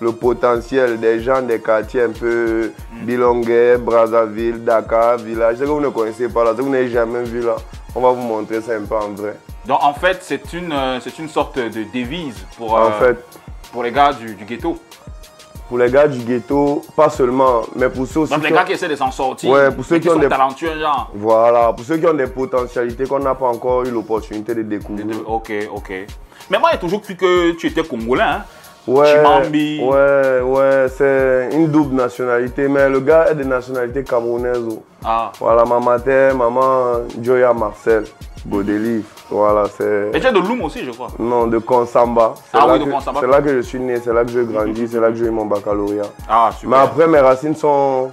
le 0.00 0.12
potentiel 0.12 0.98
des 0.98 1.20
gens 1.20 1.42
des 1.42 1.60
quartiers 1.60 2.02
un 2.02 2.10
peu 2.10 2.72
Mm. 2.92 3.76
Brazzaville, 3.78 4.64
Dakar, 4.64 5.18
village. 5.18 5.56
C'est 5.58 5.64
que 5.64 5.68
vous 5.68 5.80
ne 5.80 5.88
connaissez 5.88 6.28
pas 6.28 6.44
là, 6.44 6.50
c'est 6.52 6.58
que 6.58 6.62
vous 6.62 6.70
n'avez 6.70 6.88
jamais 6.88 7.22
vu 7.24 7.42
là. 7.42 7.56
On 7.94 8.00
va 8.00 8.10
vous 8.10 8.22
montrer 8.22 8.60
ça 8.60 8.72
un 8.74 8.82
peu 8.82 8.94
en 8.96 9.10
vrai. 9.10 9.36
Donc, 9.66 9.78
en 9.82 9.94
fait, 9.94 10.18
c'est 10.22 10.52
une, 10.54 10.72
euh, 10.72 10.98
c'est 11.00 11.18
une 11.18 11.28
sorte 11.28 11.58
de 11.58 11.84
devise 11.92 12.44
pour, 12.56 12.72
En 12.72 12.86
euh, 12.86 12.90
fait, 12.98 13.24
pour 13.70 13.82
les 13.82 13.92
gars 13.92 14.12
du, 14.12 14.34
du 14.34 14.44
ghetto. 14.44 14.78
Pour 15.72 15.78
les 15.78 15.90
gars 15.90 16.06
du 16.06 16.18
ghetto, 16.18 16.82
pas 16.94 17.08
seulement, 17.08 17.62
mais 17.74 17.88
pour 17.88 18.06
ceux 18.06 18.20
aussi 18.20 18.32
Donc, 18.34 18.42
les 18.42 18.48
qui 18.48 18.54
gars 18.54 18.60
ont- 18.60 18.64
qui 18.66 18.72
essaient 18.74 18.88
de 18.90 18.94
s'en 18.94 19.10
sortir. 19.10 19.50
Ouais, 19.50 19.70
pour 19.70 19.82
ceux 19.86 19.94
qui 19.96 20.02
qui 20.02 20.08
ont 20.10 20.12
sont 20.12 20.18
des- 20.18 20.28
talentueux, 20.28 20.78
genre. 20.78 21.10
Voilà, 21.14 21.72
pour 21.72 21.82
ceux 21.82 21.96
qui 21.96 22.06
ont 22.06 22.12
des 22.12 22.26
potentialités 22.26 23.06
qu'on 23.06 23.20
n'a 23.20 23.34
pas 23.34 23.46
encore 23.46 23.84
eu 23.84 23.90
l'opportunité 23.90 24.54
de 24.54 24.60
découvrir. 24.60 25.06
Ok, 25.26 25.50
ok. 25.74 25.90
Mais 26.50 26.58
moi, 26.58 26.68
j'ai 26.72 26.78
toujours 26.78 27.00
cru 27.00 27.16
que 27.16 27.52
tu 27.52 27.68
étais 27.68 27.82
congolais, 27.82 28.22
hein. 28.22 28.42
Ouais, 28.86 29.06
Chimambi. 29.14 29.80
ouais, 29.82 30.40
ouais, 30.42 30.86
c'est 30.94 31.48
une 31.54 31.68
double 31.68 31.94
nationalité, 31.94 32.68
mais 32.68 32.90
le 32.90 33.00
gars 33.00 33.28
est 33.30 33.34
de 33.34 33.44
nationalité 33.44 34.04
camerounaise. 34.04 34.60
oh. 34.70 34.82
Ah. 35.02 35.32
Voilà, 35.40 35.64
ma 35.64 35.98
terre, 36.00 36.34
maman 36.36 37.00
Joya 37.22 37.54
Marcel, 37.54 38.04
Godelive. 38.46 39.04
Voilà, 39.30 39.64
Et 39.64 39.70
c'est. 40.12 40.20
tu 40.20 40.26
es 40.26 40.32
de 40.32 40.38
Loum 40.38 40.62
aussi, 40.62 40.84
je 40.84 40.90
crois. 40.90 41.08
Non, 41.18 41.46
de 41.46 41.58
Konsamba. 41.58 42.34
C'est 42.50 42.58
Ah 42.60 42.66
oui, 42.68 42.78
de 42.84 42.90
Konsamba. 42.90 43.20
C'est 43.20 43.26
là 43.28 43.40
que 43.40 43.48
je 43.56 43.60
suis 43.60 43.78
né, 43.80 43.98
c'est 44.02 44.12
là 44.12 44.24
que 44.24 44.30
j'ai 44.30 44.44
grandi, 44.44 44.86
c'est 44.88 45.00
là 45.00 45.08
que 45.10 45.14
j'ai 45.16 45.26
eu 45.26 45.30
mon 45.30 45.46
baccalauréat. 45.46 46.02
Ah, 46.28 46.50
Mais 46.52 46.58
super. 46.58 46.78
après, 46.80 47.06
mes 47.06 47.20
racines 47.20 47.54
sont 47.56 48.10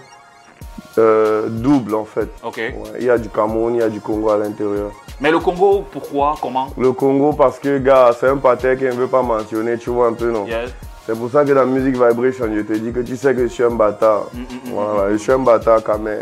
euh, 0.97 1.47
doubles 1.49 1.95
en 1.95 2.05
fait. 2.05 2.29
Ok. 2.43 2.57
Ouais, 2.57 2.73
il 2.99 3.05
y 3.05 3.09
a 3.09 3.17
du 3.17 3.29
Cameroun, 3.29 3.75
il 3.75 3.79
y 3.79 3.83
a 3.83 3.89
du 3.89 4.01
Congo 4.01 4.29
à 4.29 4.37
l'intérieur. 4.37 4.91
Mais 5.21 5.31
le 5.31 5.39
Congo, 5.39 5.83
pourquoi 5.91 6.35
Comment? 6.41 6.67
Le 6.77 6.91
Congo, 6.93 7.33
parce 7.33 7.59
que, 7.59 7.77
gars, 7.79 8.11
c'est 8.17 8.27
un 8.29 8.37
patin 8.37 8.75
qu'il 8.77 8.87
ne 8.87 8.93
veut 8.93 9.07
pas 9.07 9.21
mentionner, 9.21 9.77
tu 9.77 9.89
vois 9.89 10.07
un 10.07 10.13
peu, 10.13 10.31
non? 10.31 10.45
Yes. 10.45 10.71
C'est 11.09 11.17
pour 11.17 11.31
ça 11.31 11.43
que 11.43 11.51
dans 11.53 11.65
Music 11.65 11.93
Vibration, 11.93 12.45
je 12.53 12.61
te 12.61 12.73
dis 12.73 12.91
que 12.93 12.99
tu 12.99 13.17
sais 13.17 13.33
que 13.33 13.41
je 13.41 13.47
suis 13.47 13.63
un 13.63 13.71
bâtard. 13.71 14.25
Mm, 14.31 14.43
voilà, 14.65 15.11
je 15.11 15.17
suis 15.17 15.31
un 15.31 15.39
bâtard 15.39 15.83
quand 15.83 15.97
même. 15.97 16.21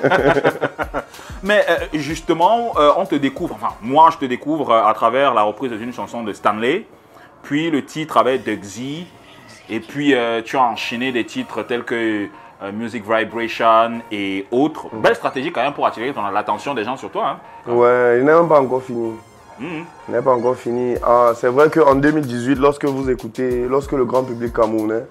Mais 1.42 1.64
euh, 1.68 1.76
justement, 1.94 2.72
euh, 2.78 2.92
on 2.96 3.04
te 3.04 3.16
découvre, 3.16 3.56
enfin, 3.56 3.74
moi 3.82 4.10
je 4.12 4.18
te 4.18 4.26
découvre 4.26 4.70
euh, 4.70 4.84
à 4.84 4.94
travers 4.94 5.34
la 5.34 5.42
reprise 5.42 5.72
d'une 5.72 5.92
chanson 5.92 6.22
de 6.22 6.32
Stanley, 6.32 6.86
puis 7.42 7.68
le 7.68 7.84
titre 7.84 8.16
avec 8.16 8.44
Dugsy, 8.44 9.08
et 9.68 9.80
puis 9.80 10.14
euh, 10.14 10.40
tu 10.44 10.56
as 10.56 10.62
enchaîné 10.62 11.10
des 11.10 11.24
titres 11.24 11.64
tels 11.64 11.82
que 11.82 12.28
Music 12.72 13.02
Vibration 13.08 14.02
et 14.12 14.46
autres. 14.52 14.86
Belle 14.92 15.16
stratégie 15.16 15.50
quand 15.50 15.62
même 15.62 15.72
pour 15.74 15.86
attirer 15.86 16.14
l'attention 16.32 16.74
des 16.74 16.84
gens 16.84 16.96
sur 16.96 17.10
toi. 17.10 17.38
hein. 17.66 17.72
Ouais, 17.72 18.18
il 18.18 18.24
n'est 18.24 18.34
même 18.34 18.48
pas 18.48 18.60
encore 18.60 18.82
fini. 18.84 19.14
Il 19.60 20.12
n'est 20.14 20.22
pas 20.22 20.32
encore 20.34 20.56
fini. 20.56 20.94
Ah, 21.04 21.32
c'est 21.34 21.48
vrai 21.48 21.68
qu'en 21.70 21.94
2018, 21.96 22.56
lorsque 22.56 22.84
vous 22.84 23.10
écoutez, 23.10 23.66
lorsque 23.68 23.92
le 23.92 24.04
grand 24.04 24.22
public 24.24 24.52
camerounais 24.52 25.04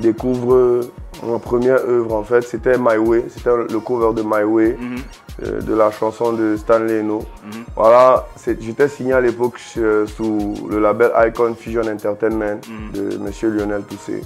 découvre 0.00 0.80
ma 1.24 1.38
première 1.38 1.76
œuvre, 1.76 2.14
en 2.14 2.24
fait, 2.24 2.42
c'était 2.42 2.76
My 2.78 2.96
Way. 2.96 3.26
C'était 3.28 3.50
le 3.56 3.78
cover 3.80 4.12
de 4.14 4.22
My 4.26 4.42
Way, 4.42 4.76
Mhm. 4.80 4.96
euh, 5.44 5.60
de 5.60 5.74
la 5.74 5.90
chanson 5.92 6.32
de 6.32 6.56
Stanley 6.56 7.00
Eno. 7.00 7.20
Mhm. 7.44 7.64
Voilà, 7.76 8.26
j'étais 8.60 8.88
signé 8.88 9.12
à 9.12 9.20
l'époque 9.20 9.60
euh, 9.76 10.06
sous 10.06 10.54
le 10.68 10.80
label 10.80 11.12
Icon 11.28 11.54
Fusion 11.54 11.82
Entertainment 11.82 12.58
Mhm. 12.68 12.92
de 13.12 13.18
Monsieur 13.18 13.50
Lionel 13.50 13.82
Toussé. 13.82 14.22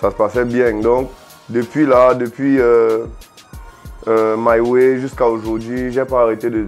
Ça 0.00 0.10
se 0.10 0.14
passait 0.14 0.44
bien. 0.44 0.74
Donc, 0.80 1.08
depuis 1.48 1.86
là, 1.86 2.14
depuis 2.14 2.60
euh, 2.60 3.06
My 4.06 4.60
Way 4.60 5.00
jusqu'à 5.00 5.26
aujourd'hui. 5.26 5.90
J'ai 5.92 6.04
pas 6.04 6.22
arrêté 6.22 6.48
de 6.50 6.66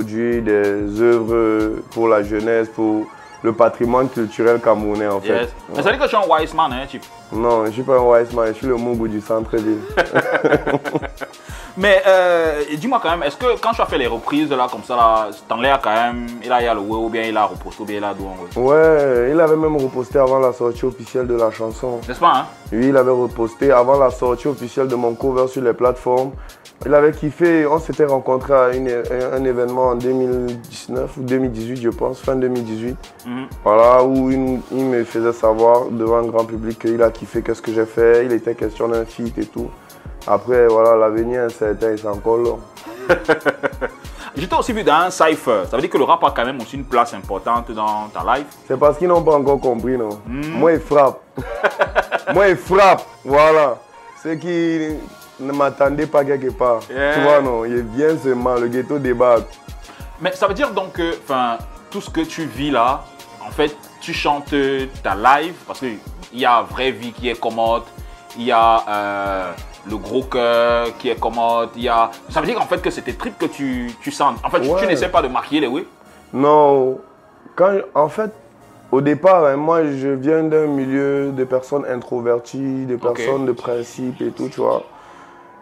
des 0.00 1.00
œuvres 1.00 1.80
pour 1.90 2.08
la 2.08 2.22
jeunesse, 2.22 2.68
pour 2.68 3.06
le 3.42 3.52
patrimoine 3.52 4.08
culturel 4.08 4.60
camerounais 4.60 5.08
en 5.08 5.20
fait. 5.20 5.52
Mais 5.70 5.82
ça 5.82 5.90
veut 5.90 5.96
dire 5.96 6.06
que 6.06 6.10
tu 6.10 6.16
es 6.16 6.18
un 6.18 6.28
wise 6.28 6.54
man, 6.54 6.72
hein, 6.72 6.86
Chip. 6.88 7.02
Non, 7.32 7.66
je 7.66 7.72
suis 7.72 7.82
pas 7.82 7.96
un 7.96 8.02
wise 8.02 8.32
man, 8.32 8.46
je 8.48 8.52
suis 8.52 8.66
le 8.66 8.76
Mougou 8.76 9.08
du 9.08 9.20
centre-ville. 9.20 9.80
Mais 11.76 12.02
euh, 12.06 12.62
dis-moi 12.76 13.00
quand 13.02 13.10
même, 13.10 13.22
est-ce 13.22 13.36
que 13.36 13.58
quand 13.58 13.72
tu 13.72 13.80
as 13.80 13.86
fait 13.86 13.96
les 13.96 14.06
reprises 14.06 14.50
là, 14.50 14.66
comme 14.70 14.82
ça, 14.84 14.94
là, 14.94 15.28
Stanley 15.32 15.70
a 15.70 15.78
quand 15.78 15.90
même, 15.90 16.26
il 16.44 16.52
a, 16.52 16.62
il 16.62 16.68
a 16.68 16.74
loué 16.74 16.96
ou 16.96 17.08
bien 17.08 17.22
il 17.22 17.36
a 17.36 17.46
reposté 17.46 17.82
ou 17.82 17.86
bien 17.86 17.96
il 17.96 18.04
a 18.04 18.12
doué 18.12 18.28
Ouais, 18.56 19.30
il 19.32 19.40
avait 19.40 19.56
même 19.56 19.76
reposté 19.76 20.18
avant 20.18 20.38
la 20.38 20.52
sortie 20.52 20.84
officielle 20.84 21.26
de 21.26 21.34
la 21.34 21.50
chanson. 21.50 22.00
N'est-ce 22.06 22.20
pas, 22.20 22.32
hein? 22.34 22.46
Oui, 22.72 22.88
il 22.88 22.96
avait 22.96 23.10
reposté 23.10 23.72
avant 23.72 23.98
la 23.98 24.10
sortie 24.10 24.48
officielle 24.48 24.86
de 24.86 24.94
mon 24.94 25.14
cover 25.14 25.48
sur 25.48 25.62
les 25.62 25.72
plateformes. 25.72 26.32
Il 26.84 26.92
avait 26.94 27.12
kiffé, 27.12 27.64
on 27.66 27.78
s'était 27.78 28.04
rencontrés 28.06 28.54
à 28.54 28.74
une- 28.74 28.90
un 29.32 29.44
événement 29.44 29.88
en 29.90 29.94
2019 29.94 31.16
ou 31.16 31.22
2018, 31.22 31.76
je 31.80 31.88
pense, 31.90 32.20
fin 32.20 32.34
2018. 32.34 32.96
Mhm. 33.26 33.46
Voilà, 33.64 34.02
où 34.04 34.30
il, 34.30 34.60
il 34.72 34.84
me 34.86 35.04
faisait 35.04 35.32
savoir 35.32 35.86
devant 35.90 36.18
un 36.18 36.26
grand 36.26 36.44
public 36.44 36.78
qu'il 36.80 37.02
a 37.02 37.10
kiffé 37.10 37.42
qu'est-ce 37.42 37.62
que 37.62 37.72
j'ai 37.72 37.86
fait. 37.86 38.24
Il 38.26 38.32
était 38.32 38.54
question 38.54 38.88
d'un 38.88 39.04
feat 39.04 39.38
et 39.38 39.46
tout. 39.46 39.70
Après, 40.26 40.66
voilà, 40.68 40.96
l'avenir 40.96 41.42
c'est 41.50 42.06
encore 42.06 42.36
long. 42.38 42.58
J'étais 44.36 44.54
aussi 44.56 44.72
vu 44.72 44.82
dans 44.82 44.94
un 44.94 45.10
cypher. 45.10 45.64
Ça 45.70 45.76
veut 45.76 45.82
dire 45.82 45.90
que 45.90 45.98
le 45.98 46.04
rap 46.04 46.22
a 46.24 46.30
quand 46.34 46.44
même 46.44 46.60
aussi 46.60 46.76
une 46.76 46.84
place 46.84 47.12
importante 47.14 47.70
dans 47.72 48.08
ta 48.12 48.36
life? 48.36 48.46
C'est 48.66 48.78
parce 48.78 48.96
qu'ils 48.96 49.08
n'ont 49.08 49.22
pas 49.22 49.34
encore 49.36 49.60
compris, 49.60 49.98
non? 49.98 50.20
Moi, 50.26 50.72
il 50.72 50.80
frappe. 50.80 51.20
Moi, 52.34 52.48
il 52.48 52.56
frappe. 52.56 53.02
Voilà. 53.24 53.76
Ceux 54.22 54.36
qui 54.36 54.80
ne 55.40 55.52
m'attendaient 55.52 56.06
pas 56.06 56.24
quelque 56.24 56.50
part. 56.52 56.80
Yeah. 56.90 57.14
Tu 57.14 57.20
vois, 57.20 57.40
non 57.40 57.64
Il 57.64 57.82
vient 57.82 58.16
seulement, 58.16 58.54
le 58.54 58.68
ghetto 58.68 58.98
débarque. 58.98 59.48
Mais 60.20 60.32
ça 60.32 60.46
veut 60.46 60.54
dire 60.54 60.70
donc 60.72 60.92
que 60.92 61.14
tout 61.90 62.00
ce 62.00 62.10
que 62.10 62.20
tu 62.20 62.44
vis 62.46 62.70
là, 62.70 63.02
en 63.46 63.50
fait, 63.50 63.76
tu 64.00 64.12
chantes 64.12 64.54
ta 65.02 65.14
live 65.14 65.54
parce 65.66 65.80
qu'il 65.80 65.98
y 66.34 66.44
a 66.44 66.62
vraie 66.62 66.90
vie 66.92 67.12
qui 67.12 67.28
est 67.28 67.38
commode, 67.38 67.82
il 68.36 68.44
y 68.44 68.52
a 68.52 68.84
euh, 68.88 69.52
le 69.88 69.96
gros 69.96 70.22
cœur 70.22 70.96
qui 70.98 71.08
est 71.10 71.18
commode, 71.18 71.70
il 71.76 71.82
y 71.82 71.88
a. 71.88 72.10
Ça 72.28 72.40
veut 72.40 72.46
dire 72.46 72.60
en 72.62 72.66
fait 72.66 72.80
que 72.80 72.90
c'est 72.90 73.02
tes 73.02 73.14
tripes 73.14 73.36
que 73.38 73.46
tu, 73.46 73.90
tu 74.00 74.10
sens. 74.12 74.36
En 74.44 74.48
fait, 74.50 74.60
tu- 74.60 74.68
tu 74.78 74.86
n'essaies 74.86 75.08
pas 75.10 75.22
de 75.22 75.28
maquiller 75.28 75.60
les 75.62 75.66
oui. 75.66 75.86
Non, 76.32 76.98
quand, 77.56 77.72
en 77.94 78.08
fait, 78.08 78.30
au 78.90 79.00
départ, 79.00 79.44
hein, 79.44 79.56
moi, 79.56 79.84
je 79.84 80.08
viens 80.08 80.42
d'un 80.44 80.66
milieu 80.66 81.30
de 81.32 81.44
personnes 81.44 81.84
introverties, 81.86 82.86
de 82.86 82.96
personnes 82.96 83.44
de 83.46 83.52
principe 83.52 84.20
et 84.22 84.30
tout, 84.30 84.48
tu 84.48 84.60
vois. 84.60 84.84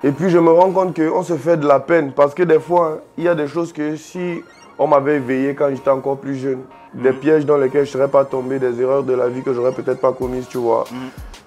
Et 0.03 0.13
puis, 0.13 0.31
je 0.31 0.39
me 0.39 0.51
rends 0.51 0.71
compte 0.71 0.97
qu'on 0.97 1.23
se 1.23 1.37
fait 1.37 1.59
de 1.59 1.67
la 1.67 1.79
peine 1.79 2.13
parce 2.13 2.35
que 2.35 2.43
des 2.43 2.59
fois, 2.59 3.01
il 3.19 3.25
y 3.25 3.29
a 3.29 3.35
des 3.35 3.47
choses 3.47 3.73
que 3.73 3.97
si 3.97 4.43
on 4.79 4.87
m'avait 4.87 5.17
éveillé 5.17 5.55
quand 5.55 5.69
j'étais 5.71 5.91
encore 5.91 6.17
plus 6.17 6.37
jeune, 6.37 6.61
des 6.95 7.13
pièges 7.13 7.45
dans 7.45 7.59
lesquels 7.59 7.85
je 7.85 7.91
ne 7.91 7.93
serais 7.93 8.09
pas 8.09 8.25
tombé, 8.25 8.59
des 8.59 8.81
erreurs 8.81 9.03
de 9.03 9.13
la 9.13 9.29
vie 9.29 9.43
que 9.43 9.53
j'aurais 9.53 9.73
peut-être 9.73 10.01
pas 10.01 10.13
commises, 10.13 10.49
tu 10.49 10.59
vois. 10.59 10.85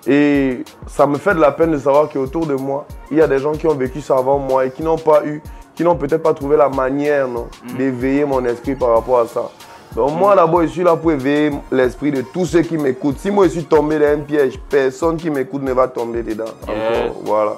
Et 0.06 0.64
ça 0.88 1.08
me 1.08 1.18
fait 1.18 1.34
de 1.34 1.40
la 1.40 1.52
peine 1.52 1.72
de 1.72 1.78
savoir 1.78 2.10
qu'autour 2.10 2.46
de 2.46 2.56
moi, 2.56 2.86
il 3.10 3.18
y 3.18 3.22
a 3.22 3.28
des 3.28 3.40
gens 3.40 3.54
qui 3.54 3.68
ont 3.68 3.74
vécu 3.74 4.02
ça 4.02 4.18
avant 4.18 4.38
moi 4.38 4.66
et 4.66 4.72
qui 4.72 4.84
n'ont 4.84 4.98
pas 4.98 5.26
eu, 5.26 5.42
qui 5.76 5.84
n'ont 5.84 5.96
peut-être 5.96 6.22
pas 6.22 6.34
trouvé 6.34 6.58
la 6.58 6.70
manière 6.70 7.28
non, 7.28 7.48
d'éveiller 7.78 8.26
mon 8.26 8.44
esprit 8.46 8.76
par 8.76 8.90
rapport 8.90 9.20
à 9.20 9.28
ça. 9.28 9.50
Donc 9.96 10.12
moi 10.18 10.36
d'abord, 10.36 10.62
je 10.64 10.68
suis 10.68 10.84
là 10.84 10.96
pour 10.96 11.12
éveiller 11.12 11.52
l'esprit 11.72 12.12
de 12.12 12.22
tous 12.22 12.46
ceux 12.46 12.62
qui 12.62 12.78
m'écoutent. 12.78 13.20
Si 13.20 13.32
moi 13.32 13.46
je 13.46 13.52
suis 13.52 13.66
tombé 13.66 14.00
dans 14.00 14.08
un 14.08 14.20
piège, 14.20 14.60
personne 14.70 15.18
qui 15.18 15.30
m'écoute 15.30 15.62
ne 15.62 15.72
va 15.72 15.88
tomber 15.88 16.24
dedans. 16.24 16.46
Yes. 16.68 17.10
Encore, 17.10 17.22
voilà. 17.24 17.56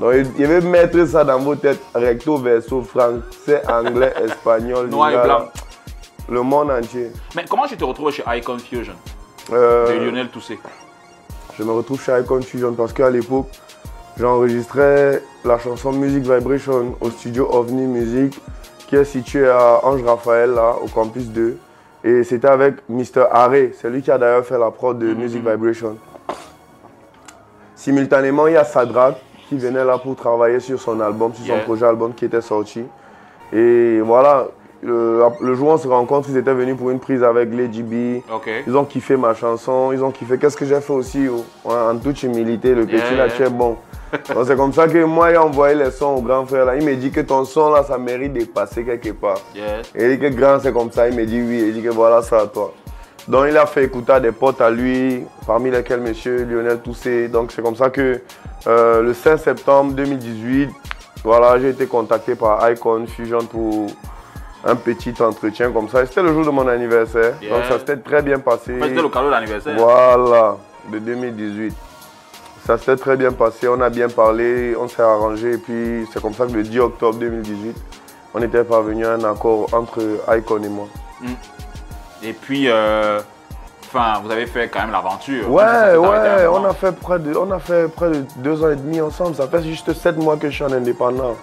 Donc 0.00 0.12
je 0.12 0.44
vais 0.44 0.60
mettre 0.60 1.04
ça 1.06 1.22
dans 1.24 1.38
vos 1.38 1.54
têtes, 1.54 1.80
recto 1.94 2.36
verso, 2.38 2.82
français, 2.82 3.62
anglais, 3.68 4.12
espagnol, 4.24 4.88
Noir 4.88 5.10
et 5.12 5.24
blanc. 5.24 5.44
le 6.28 6.42
monde 6.42 6.70
entier. 6.70 7.10
Mais 7.36 7.44
comment 7.48 7.66
tu 7.66 7.76
te 7.76 7.84
retrouves 7.84 8.10
chez 8.10 8.24
Icon 8.26 8.58
Fusion 8.58 8.94
Euh, 9.52 9.86
de 9.88 10.04
Lionel 10.04 10.28
Toussé 10.28 10.58
Je 11.56 11.62
me 11.62 11.70
retrouve 11.72 12.02
chez 12.02 12.12
Icon 12.20 12.42
Fusion 12.42 12.72
parce 12.72 12.92
qu'à 12.92 13.08
l'époque, 13.08 13.46
j'enregistrais 14.18 15.22
la 15.44 15.58
chanson 15.58 15.92
Music 15.92 16.22
Vibration 16.24 16.96
au 17.00 17.10
studio 17.10 17.48
OVNI 17.52 17.86
Music 17.86 18.40
qui 18.88 18.96
est 18.96 19.04
situé 19.04 19.48
à 19.48 19.80
Ange 19.84 20.02
Raphaël, 20.02 20.50
là, 20.50 20.74
au 20.82 20.88
campus 20.88 21.26
2. 21.28 21.56
Et 22.02 22.22
c'était 22.24 22.48
avec 22.48 22.74
Mr. 22.88 23.26
Haré, 23.30 23.72
c'est 23.80 23.88
lui 23.88 24.02
qui 24.02 24.10
a 24.10 24.18
d'ailleurs 24.18 24.44
fait 24.44 24.58
la 24.58 24.70
prod 24.70 24.98
de 24.98 25.14
Music 25.14 25.38
Vibration. 25.46 25.96
Simultanément, 27.76 28.46
il 28.46 28.54
y 28.54 28.56
a 28.56 28.64
Sadrak 28.64 29.16
qui 29.48 29.56
venait 29.56 29.84
là 29.84 29.98
pour 29.98 30.14
travailler 30.16 30.60
sur 30.60 30.80
son 30.80 31.00
album, 31.00 31.32
sur 31.34 31.44
Yeah. 31.46 31.58
son 31.58 31.64
projet 31.64 31.86
album 31.86 32.12
qui 32.14 32.24
était 32.24 32.40
sorti. 32.40 32.82
Et 33.52 34.00
voilà, 34.00 34.46
le, 34.82 35.20
le 35.40 35.54
jour 35.54 35.68
où 35.68 35.72
on 35.72 35.76
se 35.78 35.86
rencontre, 35.88 36.28
ils 36.30 36.36
étaient 36.36 36.54
venus 36.54 36.76
pour 36.76 36.90
une 36.90 36.98
prise 36.98 37.22
avec 37.22 37.52
Lady 37.54 37.82
B. 37.82 38.22
Ils 38.66 38.76
ont 38.76 38.84
kiffé 38.84 39.16
ma 39.16 39.34
chanson, 39.34 39.90
ils 39.92 40.02
ont 40.02 40.10
kiffé. 40.10 40.38
Qu'est-ce 40.38 40.56
que 40.56 40.64
j'ai 40.66 40.80
fait 40.80 40.92
aussi 40.92 41.26
oh, 41.28 41.70
en 41.70 41.96
toute 41.96 42.22
humilité, 42.22 42.74
le 42.74 42.84
petit 42.86 42.96
Yeah, 42.96 43.10
là, 43.16 43.26
yeah. 43.26 43.36
tu 43.36 43.42
es 43.44 43.50
bon. 43.50 43.76
C'est 44.44 44.56
comme 44.56 44.72
ça 44.72 44.86
que 44.86 45.02
moi, 45.04 45.30
j'ai 45.30 45.36
envoyé 45.38 45.74
les 45.74 45.90
sons 45.90 46.14
au 46.18 46.20
grand 46.20 46.46
frère 46.46 46.64
là. 46.66 46.76
Il 46.76 46.84
me 46.84 46.94
dit 46.94 47.10
que 47.10 47.20
ton 47.20 47.44
son 47.44 47.70
là, 47.70 47.82
ça 47.82 47.98
mérite 47.98 48.32
de 48.32 48.44
passer 48.44 48.84
quelque 48.84 49.10
part. 49.10 49.38
Et 49.94 50.04
il 50.04 50.10
dit 50.10 50.18
que 50.20 50.28
grand, 50.32 50.60
c'est 50.60 50.72
comme 50.72 50.92
ça. 50.92 51.08
Il 51.08 51.16
me 51.16 51.24
dit 51.26 51.40
oui. 51.42 51.64
Il 51.66 51.74
dit 51.74 51.82
que 51.82 51.88
voilà, 51.88 52.22
ça 52.22 52.38
à 52.42 52.46
toi. 52.46 52.72
Donc 53.28 53.46
il 53.48 53.56
a 53.56 53.66
fait 53.66 53.84
écouter 53.84 54.12
à 54.12 54.20
des 54.20 54.32
potes 54.32 54.60
à 54.60 54.70
lui, 54.70 55.24
parmi 55.46 55.70
lesquels 55.70 56.00
monsieur 56.00 56.44
Lionel 56.44 56.80
Toussé. 56.80 57.28
Donc 57.28 57.52
c'est 57.52 57.62
comme 57.62 57.76
ça 57.76 57.90
que 57.90 58.20
euh, 58.66 59.02
le 59.02 59.14
5 59.14 59.38
septembre 59.38 59.92
2018, 59.94 60.70
voilà, 61.22 61.58
j'ai 61.58 61.70
été 61.70 61.86
contacté 61.86 62.34
par 62.34 62.70
Icon 62.70 63.06
Fusion 63.06 63.38
pour 63.46 63.86
un 64.64 64.76
petit 64.76 65.14
entretien 65.20 65.70
comme 65.72 65.88
ça. 65.88 66.04
C'était 66.04 66.22
le 66.22 66.34
jour 66.34 66.44
de 66.44 66.50
mon 66.50 66.68
anniversaire. 66.68 67.34
Yeah. 67.40 67.50
Donc 67.50 67.64
ça 67.64 67.78
s'était 67.78 67.96
très 67.96 68.20
bien 68.20 68.38
passé. 68.38 68.78
C'était 68.80 69.02
le 69.02 69.08
cadeau 69.08 69.30
d'anniversaire. 69.30 69.76
Voilà, 69.78 70.58
de 70.92 70.98
2018. 70.98 71.74
Ça 72.66 72.78
s'est 72.78 72.96
très 72.96 73.16
bien 73.16 73.30
passé, 73.30 73.68
on 73.68 73.78
a 73.82 73.90
bien 73.90 74.08
parlé, 74.08 74.74
on 74.78 74.88
s'est 74.88 75.02
arrangé 75.02 75.52
et 75.52 75.58
puis 75.58 76.06
c'est 76.10 76.22
comme 76.22 76.32
ça 76.32 76.46
que 76.46 76.52
le 76.52 76.62
10 76.62 76.78
octobre 76.80 77.18
2018, 77.18 77.76
on 78.32 78.40
était 78.40 78.64
parvenu 78.64 79.04
à 79.04 79.12
un 79.12 79.24
accord 79.24 79.68
entre 79.72 80.00
Icon 80.34 80.62
et 80.62 80.68
moi. 80.70 80.88
Et 82.24 82.32
puis, 82.32 82.68
euh, 82.68 83.20
enfin, 83.86 84.20
vous 84.24 84.30
avez 84.30 84.46
fait 84.46 84.68
quand 84.68 84.80
même 84.80 84.92
l'aventure. 84.92 85.50
Ouais, 85.50 85.62
ouais, 85.96 86.46
on 86.50 86.64
a, 86.64 86.72
fait 86.74 86.92
près 86.92 87.18
de, 87.18 87.36
on 87.36 87.50
a 87.50 87.58
fait 87.58 87.88
près 87.88 88.10
de 88.10 88.24
deux 88.38 88.62
ans 88.64 88.70
et 88.70 88.76
demi 88.76 89.00
ensemble. 89.00 89.34
Ça 89.34 89.46
fait 89.46 89.62
juste 89.62 89.92
sept 89.92 90.16
mois 90.16 90.36
que 90.36 90.48
je 90.48 90.54
suis 90.54 90.64
en 90.64 90.72
indépendant. 90.72 91.36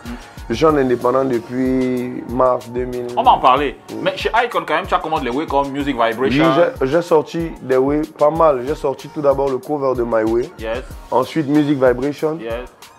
Je 0.50 0.56
suis 0.56 0.66
en 0.66 0.76
indépendant 0.76 1.24
depuis 1.24 2.24
mars 2.30 2.68
2000. 2.70 3.08
On 3.16 3.24
va 3.24 3.32
en 3.32 3.40
parler. 3.40 3.78
Mais 4.02 4.18
chez 4.18 4.30
Icon, 4.44 4.64
quand 4.68 4.74
même, 4.74 4.86
tu 4.88 4.94
as 4.94 5.00
commencé 5.00 5.24
les 5.24 5.30
way 5.30 5.46
comme 5.46 5.70
Music 5.70 5.96
Oui, 5.98 6.10
Vibration. 6.30 6.46
j'ai- 6.82 6.88
j'ai 6.88 7.02
sorti 7.02 7.52
des 7.62 7.78
way 7.78 8.02
pas 8.18 8.32
mal. 8.32 8.64
J'ai 8.68 8.76
sorti 8.76 9.08
tout 9.10 9.22
d'abord 9.22 9.50
le 9.50 9.60
cover 9.60 9.94
de 9.96 10.04
My 10.04 10.24
Way, 10.30 10.50
Yes, 10.60 10.80
ensuite 11.10 11.48
Music 11.48 11.76
Vibration, 11.82 12.38
yes. 12.42 12.54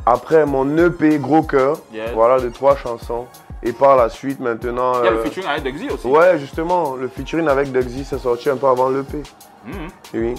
après 0.06 0.46
mon 0.46 0.78
EP 0.78 1.18
Gros 1.18 1.42
Cœur, 1.42 1.76
Yes. 1.92 2.10
voilà, 2.14 2.40
de 2.40 2.48
trois 2.48 2.76
chansons. 2.76 3.26
Et 3.64 3.72
par 3.72 3.96
la 3.96 4.08
suite, 4.08 4.40
maintenant. 4.40 4.94
Il 5.00 5.04
y 5.04 5.08
a 5.08 5.10
le 5.12 5.18
euh, 5.18 5.24
featuring 5.24 5.46
avec 5.48 5.62
Dexy 5.62 5.88
aussi. 5.90 6.06
Ouais, 6.06 6.38
justement, 6.38 6.96
le 6.96 7.08
featuring 7.08 7.46
avec 7.48 7.70
Dexy 7.70 8.04
s'est 8.04 8.18
sorti 8.18 8.50
un 8.50 8.56
peu 8.56 8.66
avant 8.66 8.88
l'EP. 8.88 9.22
Mhm. 9.64 9.74
Oui. 10.14 10.34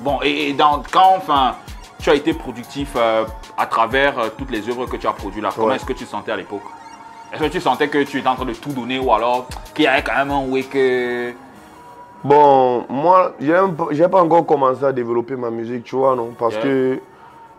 Bon, 0.00 0.18
et, 0.22 0.50
et 0.50 0.52
dans, 0.52 0.82
quand 0.92 1.14
enfin, 1.16 1.56
tu 1.98 2.10
as 2.10 2.14
été 2.14 2.32
productif 2.32 2.92
euh, 2.96 3.24
à 3.58 3.66
travers 3.66 4.18
euh, 4.18 4.28
toutes 4.38 4.50
les 4.52 4.68
œuvres 4.68 4.86
que 4.86 4.96
tu 4.96 5.06
as 5.08 5.12
produites 5.12 5.42
là, 5.42 5.50
comment 5.54 5.68
Ouais. 5.68 5.76
est-ce 5.76 5.84
que 5.84 5.92
tu 5.92 6.04
te 6.04 6.10
sentais 6.10 6.30
à 6.32 6.36
l'époque? 6.36 6.62
Est-ce 7.32 7.42
que 7.42 7.48
tu 7.48 7.60
sentais 7.60 7.88
que 7.88 8.02
tu 8.04 8.18
étais 8.18 8.28
en 8.28 8.34
train 8.36 8.44
de 8.44 8.52
tout 8.54 8.70
donner 8.72 8.98
ou 8.98 9.12
alors 9.12 9.46
qu'il 9.74 9.84
y 9.84 9.88
avait 9.88 10.02
quand 10.02 10.16
même 10.16 10.30
un 10.30 10.46
way 10.48 10.62
que. 10.62 11.32
Bon, 12.22 12.84
moi, 12.88 13.32
j'ai 13.40 13.52
pas- 13.76 13.86
j'ai 13.92 14.08
pas 14.08 14.20
encore 14.22 14.44
commencé 14.46 14.84
à 14.84 14.92
développer 14.92 15.36
ma 15.36 15.50
musique, 15.50 15.84
tu 15.84 15.96
vois, 15.96 16.14
non? 16.14 16.34
Parce 16.38 16.54
Yeah. 16.54 16.62
que 16.62 17.00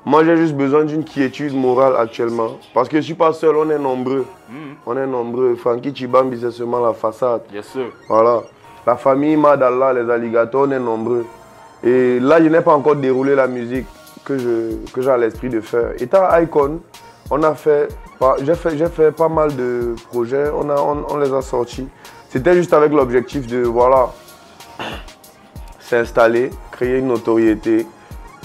moi, 0.05 0.23
j'ai 0.25 0.35
juste 0.37 0.55
besoin 0.55 0.83
d'une 0.83 1.03
quiétude 1.03 1.53
morale 1.55 1.95
actuellement. 1.97 2.57
Parce 2.73 2.89
que 2.89 2.97
je 2.97 3.01
suis 3.01 3.13
pas 3.13 3.33
seul, 3.33 3.55
on 3.55 3.69
est 3.69 3.77
nombreux. 3.79 4.25
Mhm. 4.49 4.55
On 4.85 4.97
est 4.97 5.05
nombreux. 5.07 5.55
Frankie 5.55 5.93
Chibambi, 5.95 6.39
c'est 6.41 6.51
seulement 6.51 6.79
la 6.83 6.93
façade. 6.93 7.41
Yes. 7.53 7.77
Voilà. 8.09 8.41
La 8.87 8.95
famille 8.95 9.37
Madalla, 9.37 9.93
les 9.93 10.09
alligators, 10.09 10.65
on 10.67 10.71
est 10.71 10.79
nombreux. 10.79 11.25
Et 11.83 12.19
là, 12.19 12.41
je 12.41 12.47
n'ai 12.47 12.61
pas 12.61 12.73
encore 12.73 12.95
déroulé 12.95 13.35
la 13.35 13.47
musique 13.47 13.85
que 14.25 14.37
je- 14.37 14.91
que 14.91 15.01
j'ai 15.01 15.09
à 15.09 15.17
l'esprit 15.17 15.49
de 15.49 15.61
faire. 15.61 15.91
Étant 15.99 16.23
Icon, 16.39 16.79
on 17.29 17.43
a 17.43 17.53
fait, 17.53 17.87
j'ai 18.43 18.55
fait, 18.55 18.77
j'ai 18.77 18.87
fait 18.87 19.11
pas 19.11 19.29
mal 19.29 19.55
de 19.55 19.95
projets, 20.11 20.45
on, 20.53 20.69
a, 20.69 20.75
on, 20.81 21.05
on 21.09 21.17
les 21.17 21.31
a 21.33 21.41
sortis. 21.41 21.87
C'était 22.29 22.53
juste 22.55 22.73
avec 22.73 22.91
l'objectif 22.91 23.45
de, 23.47 23.63
voilà, 23.63 24.09
s'installer, 25.79 26.49
créer 26.71 26.97
une 26.99 27.07
notoriété, 27.07 27.85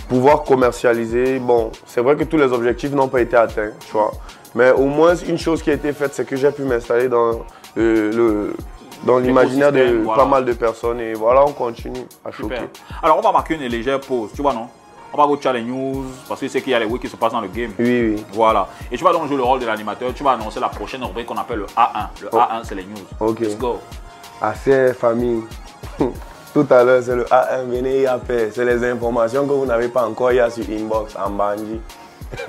pouvoir 0.08 0.42
commercialiser. 0.44 1.38
Bon, 1.38 1.70
c'est 1.86 2.00
vrai 2.00 2.16
que 2.16 2.24
tous 2.24 2.36
les 2.36 2.52
objectifs 2.52 2.92
n'ont 2.92 3.08
pas 3.08 3.20
été 3.20 3.36
atteints, 3.36 3.70
tu 3.86 3.92
vois. 3.92 4.12
Mais 4.54 4.70
au 4.72 4.86
moins, 4.86 5.14
une 5.16 5.38
chose 5.38 5.62
qui 5.62 5.70
a 5.70 5.74
été 5.74 5.92
faite, 5.92 6.14
c'est 6.14 6.24
que 6.26 6.36
j'ai 6.36 6.50
pu 6.50 6.62
m'installer 6.62 7.08
dans 7.08 7.44
euh, 7.76 8.12
le 8.12 8.54
dans 9.04 9.18
l'imaginaire 9.18 9.70
de 9.70 10.00
voilà. 10.02 10.22
pas 10.22 10.28
mal 10.28 10.44
de 10.44 10.52
personnes 10.54 11.00
et 11.00 11.12
voilà, 11.12 11.44
on 11.44 11.52
continue 11.52 12.06
à 12.24 12.30
choquer. 12.30 12.56
Super. 12.56 12.68
Alors, 13.02 13.18
on 13.18 13.20
va 13.20 13.30
marquer 13.30 13.54
une 13.54 13.62
légère 13.66 14.00
pause, 14.00 14.30
tu 14.34 14.40
vois, 14.42 14.54
non? 14.54 14.68
On 15.12 15.18
va 15.18 15.26
go 15.26 15.38
les 15.52 15.62
news 15.62 16.04
parce 16.28 16.40
que 16.40 16.48
c'est 16.48 16.60
qu'il 16.60 16.72
y 16.72 16.74
a 16.74 16.78
les 16.78 16.84
weeks 16.84 17.02
qui 17.02 17.08
se 17.08 17.16
passent 17.16 17.32
dans 17.32 17.40
le 17.40 17.48
game. 17.48 17.72
Oui, 17.78 18.14
oui. 18.16 18.24
Voilà. 18.32 18.68
Et 18.90 18.96
tu 18.96 19.04
vas 19.04 19.12
donc 19.12 19.28
jouer 19.28 19.36
le 19.36 19.44
rôle 19.44 19.60
de 19.60 19.66
l'animateur. 19.66 20.12
Tu 20.12 20.22
vas 20.22 20.32
annoncer 20.32 20.60
la 20.60 20.68
prochaine 20.68 21.02
rubrique 21.04 21.26
qu'on 21.26 21.36
appelle 21.36 21.60
le 21.60 21.66
A1. 21.66 22.08
Le 22.22 22.28
Oh. 22.32 22.36
A1, 22.38 22.64
c'est 22.64 22.74
les 22.74 22.84
news. 22.84 22.96
Ok. 23.20 23.40
Let's 23.40 23.56
go. 23.56 23.78
Assez 24.42 24.92
famille. 24.94 25.42
Tout 26.56 26.66
à 26.70 26.84
l'heure, 26.84 27.02
c'est 27.04 27.14
le 27.14 27.24
A1, 27.24 27.66
venez 27.68 28.00
y 28.00 28.06
appeler. 28.06 28.50
C'est 28.50 28.64
les 28.64 28.82
informations 28.82 29.46
que 29.46 29.52
vous 29.52 29.66
n'avez 29.66 29.88
pas 29.88 30.06
encore, 30.06 30.32
y 30.32 30.40
a 30.40 30.48
sur 30.48 30.64
Inbox, 30.66 31.14
en 31.14 31.28
Bandit. 31.28 31.82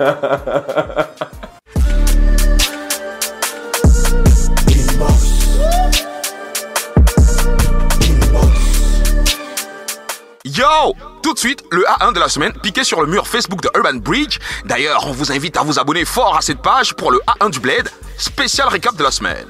Yo 10.46 10.94
Tout 11.22 11.34
de 11.34 11.38
suite, 11.38 11.62
le 11.70 11.82
A1 11.82 12.14
de 12.14 12.20
la 12.20 12.30
semaine 12.30 12.54
piqué 12.62 12.84
sur 12.84 13.02
le 13.02 13.08
mur 13.08 13.28
Facebook 13.28 13.60
de 13.60 13.68
Urban 13.76 13.98
Bridge. 13.98 14.38
D'ailleurs, 14.64 15.04
on 15.06 15.12
vous 15.12 15.32
invite 15.32 15.58
à 15.58 15.62
vous 15.62 15.78
abonner 15.78 16.06
fort 16.06 16.34
à 16.34 16.40
cette 16.40 16.62
page 16.62 16.94
pour 16.94 17.10
le 17.10 17.20
A1 17.26 17.50
du 17.50 17.60
Bled, 17.60 17.90
spécial 18.16 18.68
récap 18.68 18.96
de 18.96 19.02
la 19.02 19.10
semaine. 19.10 19.48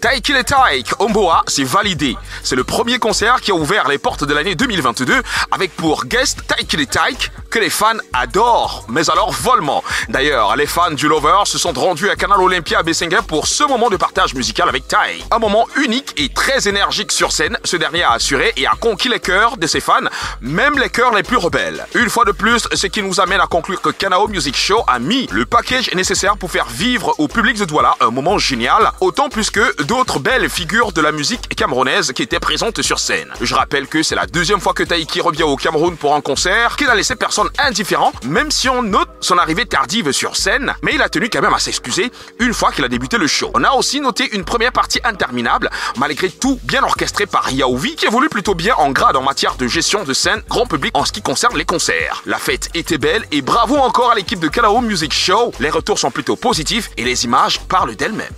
Taiki 0.00 0.32
le 0.32 0.44
Taik, 0.44 0.98
Omboa, 0.98 1.42
c'est 1.46 1.64
validé. 1.64 2.16
C'est 2.42 2.56
le 2.56 2.64
premier 2.64 2.98
concert 2.98 3.42
qui 3.42 3.50
a 3.50 3.54
ouvert 3.54 3.86
les 3.86 3.98
portes 3.98 4.24
de 4.24 4.32
l'année 4.32 4.54
2022 4.54 5.22
avec 5.50 5.76
pour 5.76 6.06
guest 6.06 6.38
Taiki 6.46 6.78
le 6.78 6.86
Taik 6.86 7.30
que 7.50 7.58
les 7.58 7.68
fans 7.68 7.98
adorent, 8.14 8.86
mais 8.88 9.10
alors 9.10 9.32
vollement. 9.32 9.84
D'ailleurs, 10.08 10.56
les 10.56 10.66
fans 10.66 10.92
du 10.92 11.06
Lover 11.06 11.40
se 11.44 11.58
sont 11.58 11.72
rendus 11.72 12.08
à 12.08 12.16
Canal 12.16 12.40
Olympia 12.40 12.78
à 12.78 12.82
Bessinga 12.82 13.20
pour 13.22 13.46
ce 13.46 13.64
moment 13.64 13.90
de 13.90 13.96
partage 13.96 14.34
musical 14.34 14.68
avec 14.68 14.88
Tai. 14.88 15.22
Un 15.32 15.38
moment 15.38 15.66
unique 15.76 16.14
et 16.16 16.28
très 16.30 16.68
énergique 16.68 17.12
sur 17.12 17.32
scène, 17.32 17.58
ce 17.64 17.76
dernier 17.76 18.04
a 18.04 18.12
assuré 18.12 18.54
et 18.56 18.66
a 18.66 18.72
conquis 18.80 19.08
les 19.08 19.20
cœurs 19.20 19.58
de 19.58 19.66
ses 19.66 19.80
fans, 19.80 20.00
même 20.40 20.78
les 20.78 20.88
cœurs 20.88 21.14
les 21.14 21.24
plus 21.24 21.36
rebelles. 21.36 21.84
Une 21.94 22.08
fois 22.08 22.24
de 22.24 22.32
plus, 22.32 22.68
ce 22.72 22.86
qui 22.86 23.02
nous 23.02 23.20
amène 23.20 23.40
à 23.40 23.46
conclure 23.46 23.82
que 23.82 23.90
Canao 23.90 24.28
Music 24.28 24.56
Show 24.56 24.82
a 24.86 24.98
mis 24.98 25.26
le 25.30 25.44
package 25.44 25.92
nécessaire 25.94 26.36
pour 26.36 26.50
faire 26.50 26.68
vivre 26.68 27.14
au 27.18 27.28
public 27.28 27.58
de 27.58 27.64
Douala 27.64 27.96
un 28.00 28.10
moment 28.10 28.38
génial, 28.38 28.92
autant 29.00 29.28
plus 29.28 29.50
que 29.50 29.74
d'autres 29.90 30.20
belles 30.20 30.48
figures 30.48 30.92
de 30.92 31.00
la 31.00 31.10
musique 31.10 31.48
camerounaise 31.56 32.12
qui 32.12 32.22
étaient 32.22 32.38
présentes 32.38 32.80
sur 32.80 33.00
scène. 33.00 33.28
Je 33.40 33.56
rappelle 33.56 33.88
que 33.88 34.04
c'est 34.04 34.14
la 34.14 34.26
deuxième 34.26 34.60
fois 34.60 34.72
que 34.72 34.84
Taiki 34.84 35.20
revient 35.20 35.42
au 35.42 35.56
Cameroun 35.56 35.96
pour 35.96 36.14
un 36.14 36.20
concert, 36.20 36.76
qu'il 36.76 36.88
a 36.88 36.94
laissé 36.94 37.16
personne 37.16 37.48
indifférent, 37.58 38.12
même 38.24 38.52
si 38.52 38.68
on 38.68 38.84
note 38.84 39.08
son 39.18 39.36
arrivée 39.36 39.66
tardive 39.66 40.12
sur 40.12 40.36
scène, 40.36 40.76
mais 40.82 40.94
il 40.94 41.02
a 41.02 41.08
tenu 41.08 41.28
quand 41.28 41.42
même 41.42 41.54
à 41.54 41.58
s'excuser 41.58 42.12
une 42.38 42.54
fois 42.54 42.70
qu'il 42.70 42.84
a 42.84 42.88
débuté 42.88 43.18
le 43.18 43.26
show. 43.26 43.50
On 43.54 43.64
a 43.64 43.72
aussi 43.72 44.00
noté 44.00 44.32
une 44.32 44.44
première 44.44 44.70
partie 44.70 45.00
interminable, 45.02 45.68
malgré 45.96 46.30
tout 46.30 46.60
bien 46.62 46.84
orchestré 46.84 47.26
par 47.26 47.50
Yaouvi, 47.50 47.96
qui 47.96 48.06
évolue 48.06 48.28
plutôt 48.28 48.54
bien 48.54 48.76
en 48.76 48.90
grade 48.92 49.16
en 49.16 49.22
matière 49.22 49.56
de 49.56 49.66
gestion 49.66 50.04
de 50.04 50.12
scène 50.12 50.40
grand 50.48 50.66
public 50.66 50.96
en 50.96 51.04
ce 51.04 51.10
qui 51.10 51.20
concerne 51.20 51.58
les 51.58 51.64
concerts. 51.64 52.22
La 52.26 52.38
fête 52.38 52.68
était 52.74 52.98
belle 52.98 53.24
et 53.32 53.42
bravo 53.42 53.76
encore 53.76 54.12
à 54.12 54.14
l'équipe 54.14 54.38
de 54.38 54.46
Calao 54.46 54.82
Music 54.82 55.12
Show. 55.12 55.52
Les 55.58 55.70
retours 55.70 55.98
sont 55.98 56.12
plutôt 56.12 56.36
positifs 56.36 56.90
et 56.96 57.02
les 57.02 57.24
images 57.24 57.58
parlent 57.62 57.96
d'elles-mêmes. 57.96 58.36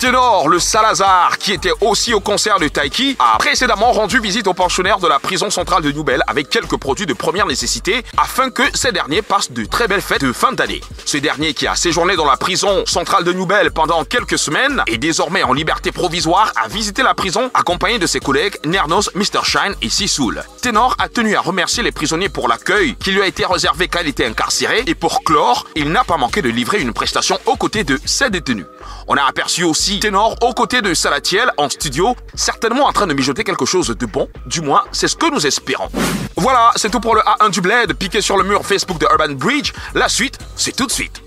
Ténor, 0.00 0.48
le 0.48 0.58
Salazar, 0.58 1.36
qui 1.36 1.52
était 1.52 1.74
aussi 1.82 2.14
au 2.14 2.20
concert 2.20 2.58
de 2.58 2.68
Taiki, 2.68 3.18
a 3.18 3.36
précédemment 3.36 3.92
rendu 3.92 4.18
visite 4.18 4.46
aux 4.46 4.54
pensionnaires 4.54 4.98
de 4.98 5.06
la 5.06 5.18
prison 5.18 5.50
centrale 5.50 5.82
de 5.82 5.92
Nouvelle 5.92 6.22
avec 6.26 6.48
quelques 6.48 6.78
produits 6.78 7.04
de 7.04 7.12
première 7.12 7.44
nécessité 7.44 8.02
afin 8.16 8.48
que 8.48 8.62
ces 8.72 8.92
derniers 8.92 9.20
passent 9.20 9.52
de 9.52 9.66
très 9.66 9.88
belles 9.88 10.00
fêtes 10.00 10.22
de 10.22 10.32
fin 10.32 10.52
d'année. 10.52 10.80
Ce 11.04 11.18
dernier 11.18 11.52
qui 11.52 11.66
a 11.66 11.76
séjourné 11.76 12.16
dans 12.16 12.24
la 12.24 12.38
prison 12.38 12.82
centrale 12.86 13.24
de 13.24 13.34
Nouvelle 13.34 13.72
pendant 13.72 14.02
quelques 14.06 14.38
semaines 14.38 14.82
est 14.86 14.96
désormais 14.96 15.42
en 15.42 15.52
liberté 15.52 15.92
provisoire 15.92 16.50
a 16.56 16.66
visité 16.66 17.02
la 17.02 17.12
prison 17.12 17.50
accompagné 17.52 17.98
de 17.98 18.06
ses 18.06 18.20
collègues 18.20 18.56
Nernos, 18.64 19.10
Mr. 19.14 19.44
Shine 19.44 19.74
et 19.82 19.90
Sisoul. 19.90 20.42
Ténor 20.62 20.96
a 20.98 21.10
tenu 21.10 21.36
à 21.36 21.42
remercier 21.42 21.82
les 21.82 21.92
prisonniers 21.92 22.30
pour 22.30 22.48
l'accueil 22.48 22.96
qui 22.96 23.10
lui 23.10 23.20
a 23.20 23.26
été 23.26 23.44
réservé 23.44 23.88
quand 23.88 24.00
il 24.00 24.08
était 24.08 24.24
incarcéré 24.24 24.82
et 24.86 24.94
pour 24.94 25.22
clore, 25.24 25.66
il 25.76 25.92
n'a 25.92 26.04
pas 26.04 26.16
manqué 26.16 26.40
de 26.40 26.48
livrer 26.48 26.80
une 26.80 26.94
prestation 26.94 27.38
aux 27.44 27.56
côtés 27.56 27.84
de 27.84 28.00
ses 28.06 28.30
détenus. 28.30 28.64
On 29.06 29.16
a 29.16 29.24
aperçu 29.24 29.62
aussi 29.64 29.89
Ténor 29.98 30.36
aux 30.42 30.52
côtés 30.52 30.82
de 30.82 30.94
Salatiel 30.94 31.50
en 31.56 31.68
studio, 31.68 32.14
certainement 32.34 32.84
en 32.84 32.92
train 32.92 33.06
de 33.06 33.14
mijoter 33.14 33.42
quelque 33.42 33.64
chose 33.64 33.88
de 33.88 34.06
bon. 34.06 34.28
Du 34.46 34.60
moins, 34.60 34.84
c'est 34.92 35.08
ce 35.08 35.16
que 35.16 35.30
nous 35.32 35.46
espérons. 35.46 35.88
Voilà, 36.36 36.70
c'est 36.76 36.90
tout 36.90 37.00
pour 37.00 37.14
le 37.14 37.22
A1 37.22 37.50
du 37.50 37.60
Bled, 37.60 37.94
piqué 37.94 38.20
sur 38.20 38.36
le 38.36 38.44
mur 38.44 38.64
Facebook 38.64 38.98
de 38.98 39.06
Urban 39.10 39.34
Bridge. 39.34 39.72
La 39.94 40.08
suite, 40.08 40.38
c'est 40.54 40.76
tout 40.76 40.86
de 40.86 40.92
suite. 40.92 41.22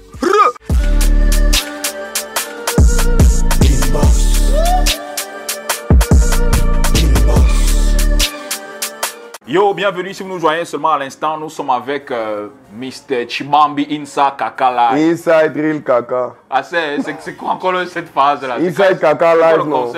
Yo, 9.45 9.73
bienvenue 9.73 10.13
si 10.13 10.23
vous 10.23 10.29
nous 10.29 10.39
joignez 10.39 10.63
seulement 10.63 10.93
à 10.93 10.97
l'instant. 10.99 11.38
Nous 11.38 11.49
sommes 11.49 11.69
avec 11.69 12.10
euh, 12.12 12.47
Mr. 12.73 13.27
Chimambi 13.27 13.86
Insa 13.91 14.34
Kakala. 14.38 14.91
Inside 14.93 15.51
Real 15.53 15.82
Kaka. 15.84 16.34
Ah, 16.49 16.63
c'est 16.63 17.36
quoi 17.36 17.49
encore 17.49 17.73
cette 17.89 18.08
phase-là? 18.08 18.56
Inside 18.56 18.99
Kaka 19.01 19.36
Life, 19.36 19.65
non. 19.65 19.91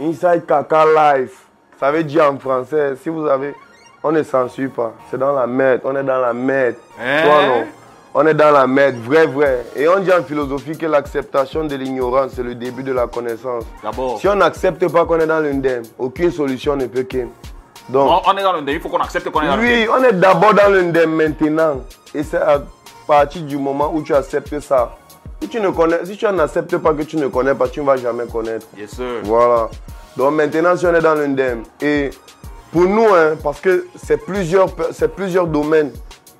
Inside 0.00 0.46
Kaka 0.46 0.84
Life. 0.86 1.46
Ça 1.80 1.90
veut 1.90 2.04
dire 2.04 2.30
en 2.32 2.38
français, 2.38 2.94
si 3.02 3.08
vous 3.08 3.26
avez. 3.26 3.56
On 4.04 4.12
ne 4.12 4.22
censure 4.22 4.70
pas. 4.70 4.92
C'est 5.10 5.18
dans 5.18 5.32
la 5.32 5.48
merde. 5.48 5.80
On 5.82 5.96
est 5.96 6.04
dans 6.04 6.20
la 6.20 6.32
merde. 6.32 6.76
Hein? 7.00 7.22
Toi, 7.24 7.46
non. 7.46 7.64
On 8.14 8.26
est 8.26 8.34
dans 8.34 8.52
la 8.52 8.68
merde, 8.68 8.96
vrai, 9.02 9.26
vrai. 9.26 9.64
Et 9.74 9.88
on 9.88 9.98
dit 9.98 10.12
en 10.12 10.22
philosophie 10.22 10.78
que 10.78 10.86
l'acceptation 10.86 11.64
de 11.64 11.74
l'ignorance, 11.74 12.34
c'est 12.36 12.42
le 12.44 12.54
début 12.54 12.84
de 12.84 12.92
la 12.92 13.08
connaissance. 13.08 13.64
D'abord, 13.82 14.20
Si 14.20 14.28
on 14.28 14.36
n'accepte 14.36 14.86
pas 14.92 15.04
qu'on 15.06 15.18
est 15.18 15.26
dans 15.26 15.40
l'undem, 15.40 15.82
aucune 15.98 16.30
solution 16.30 16.76
ne 16.76 16.86
peut 16.86 17.02
qu'être. 17.02 17.30
Donc, 17.88 18.10
on, 18.26 18.30
on 18.30 18.36
est 18.36 18.42
dans 18.42 18.52
le 18.52 18.62
il 18.72 18.80
faut 18.80 18.88
qu'on 18.88 18.98
accepte 18.98 19.28
qu'on 19.30 19.40
est 19.42 19.46
dans 19.48 19.56
le 19.56 19.62
oui, 19.62 19.86
on 19.90 20.02
est 20.04 20.12
d'abord 20.12 20.54
dans 20.54 20.68
l'undem 20.72 21.10
maintenant. 21.14 21.80
Et 22.14 22.22
c'est 22.22 22.36
à 22.38 22.62
partir 23.06 23.42
du 23.42 23.56
moment 23.58 23.90
où 23.94 24.02
tu 24.02 24.14
acceptes 24.14 24.60
ça. 24.60 24.96
Si 25.40 25.48
tu 25.48 25.60
ne 25.60 25.70
connais, 25.70 26.04
si 26.04 26.16
tu 26.16 26.24
n'acceptes 26.26 26.76
pas 26.78 26.94
que 26.94 27.02
tu 27.02 27.16
ne 27.16 27.26
connais 27.26 27.54
pas, 27.54 27.68
tu 27.68 27.80
ne 27.80 27.84
vas 27.86 27.96
jamais 27.96 28.26
connaître. 28.26 28.66
Yes, 28.78 28.90
sir. 28.90 29.04
Voilà. 29.24 29.68
Donc 30.16 30.34
maintenant, 30.34 30.76
si 30.76 30.86
on 30.86 30.94
est 30.94 31.00
dans 31.00 31.14
l'undem, 31.14 31.62
et 31.80 32.10
pour 32.70 32.82
nous, 32.82 33.06
hein, 33.12 33.34
parce 33.42 33.60
que 33.60 33.86
c'est 33.96 34.18
plusieurs, 34.18 34.68
plusieurs 35.16 35.46
domaines 35.48 35.90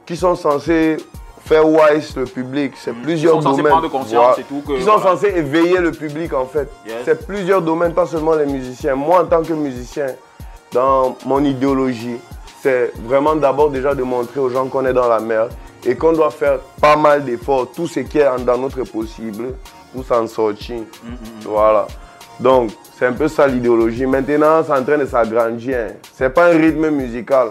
qui 0.07 0.17
sont 0.17 0.37
censés 0.37 0.99
faire 1.45 1.67
wise 1.69 2.15
le 2.17 2.25
public. 2.25 2.75
C'est 2.77 2.93
plusieurs 2.93 3.35
Ils 3.35 3.43
sont 3.43 3.49
censés 3.51 3.57
domaines. 3.63 3.73
prendre 3.73 3.91
conscience 3.91 4.39
et 4.39 4.45
tout 4.45 4.63
que- 4.67 4.75
Ils 4.75 4.85
sont 4.85 4.97
voilà. 4.99 5.17
censés 5.17 5.33
éveiller 5.35 5.79
le 5.79 5.91
public 5.91 6.33
en 6.33 6.47
fait. 6.47 6.69
Yes. 6.87 6.99
C'est 7.05 7.27
plusieurs 7.27 7.61
domaines, 7.63 7.93
pas 7.95 8.07
seulement 8.07 8.35
les 8.35 8.47
musiciens. 8.47 8.95
Moi, 8.95 9.21
en 9.23 9.25
tant 9.27 9.43
que 9.43 9.53
musicien, 9.53 10.07
dans 10.73 11.17
mon 11.27 11.43
idéologie, 11.45 12.17
c'est 12.63 12.93
vraiment 13.05 13.35
d'abord 13.37 13.71
déjà 13.71 13.95
de 13.95 14.03
montrer 14.03 14.41
aux 14.41 14.49
gens 14.49 14.67
qu'on 14.69 14.85
est 14.87 14.93
dans 14.93 15.09
la 15.09 15.21
merde 15.21 15.51
et 15.85 15.97
qu'on 15.97 16.13
doit 16.13 16.31
faire 16.31 16.59
pas 16.81 16.97
mal 16.97 17.25
d'efforts, 17.25 17.73
tout 17.75 17.87
ce 17.87 18.01
qui 18.01 18.19
est 18.19 18.29
dans 18.45 18.57
notre 18.59 18.83
possible 18.85 19.55
pour 19.93 20.05
s'en 20.05 20.27
sortir. 20.27 20.77
Mm, 20.77 21.09
Voilà. 21.45 21.87
Donc, 22.41 22.71
c'est 22.99 23.07
un 23.07 23.13
peu 23.13 23.29
ça 23.29 23.47
l'idéologie. 23.47 24.07
Maintenant, 24.07 24.63
c'est 24.65 24.73
en 24.73 24.83
train 24.83 24.97
de 24.99 25.05
s'agrandir. 25.07 25.77
hein. 25.77 25.93
C'est 26.15 26.31
pas 26.33 26.47
un 26.47 26.57
rythme 26.57 26.89
musical. 26.91 27.49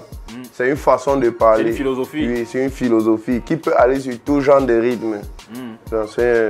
C'est 0.53 0.69
une 0.69 0.77
façon 0.77 1.17
de 1.17 1.29
parler. 1.29 1.63
C'est 1.65 1.69
une 1.71 1.75
philosophie. 1.75 2.25
Oui, 2.27 2.47
c'est 2.49 2.63
une 2.63 2.69
philosophie 2.71 3.41
qui 3.45 3.57
peut 3.57 3.73
aller 3.77 3.99
sur 3.99 4.17
tout 4.25 4.39
genre 4.41 4.61
de 4.61 4.73
rythme. 4.73 5.17
Mm. 5.53 5.55
Donc, 5.91 6.07
c'est 6.15 6.49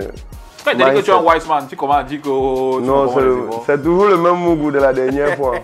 Quand 0.63 0.75
dis 0.75 0.83
que 0.83 1.01
tu 1.01 1.11
es 1.11 1.13
un 1.13 1.21
wise 1.21 1.47
man, 1.47 1.65
tu 1.67 1.75
commences 1.75 1.97
à 1.97 2.03
dire 2.03 2.21
que 2.21 2.29
oh, 2.29 2.79
tu 2.79 2.87
non, 2.87 3.63
c'est 3.65 3.81
toujours 3.81 4.05
le 4.05 4.17
même 4.17 4.35
mougou 4.35 4.71
de 4.71 4.79
la 4.79 4.93
dernière 4.93 5.35
fois. 5.35 5.55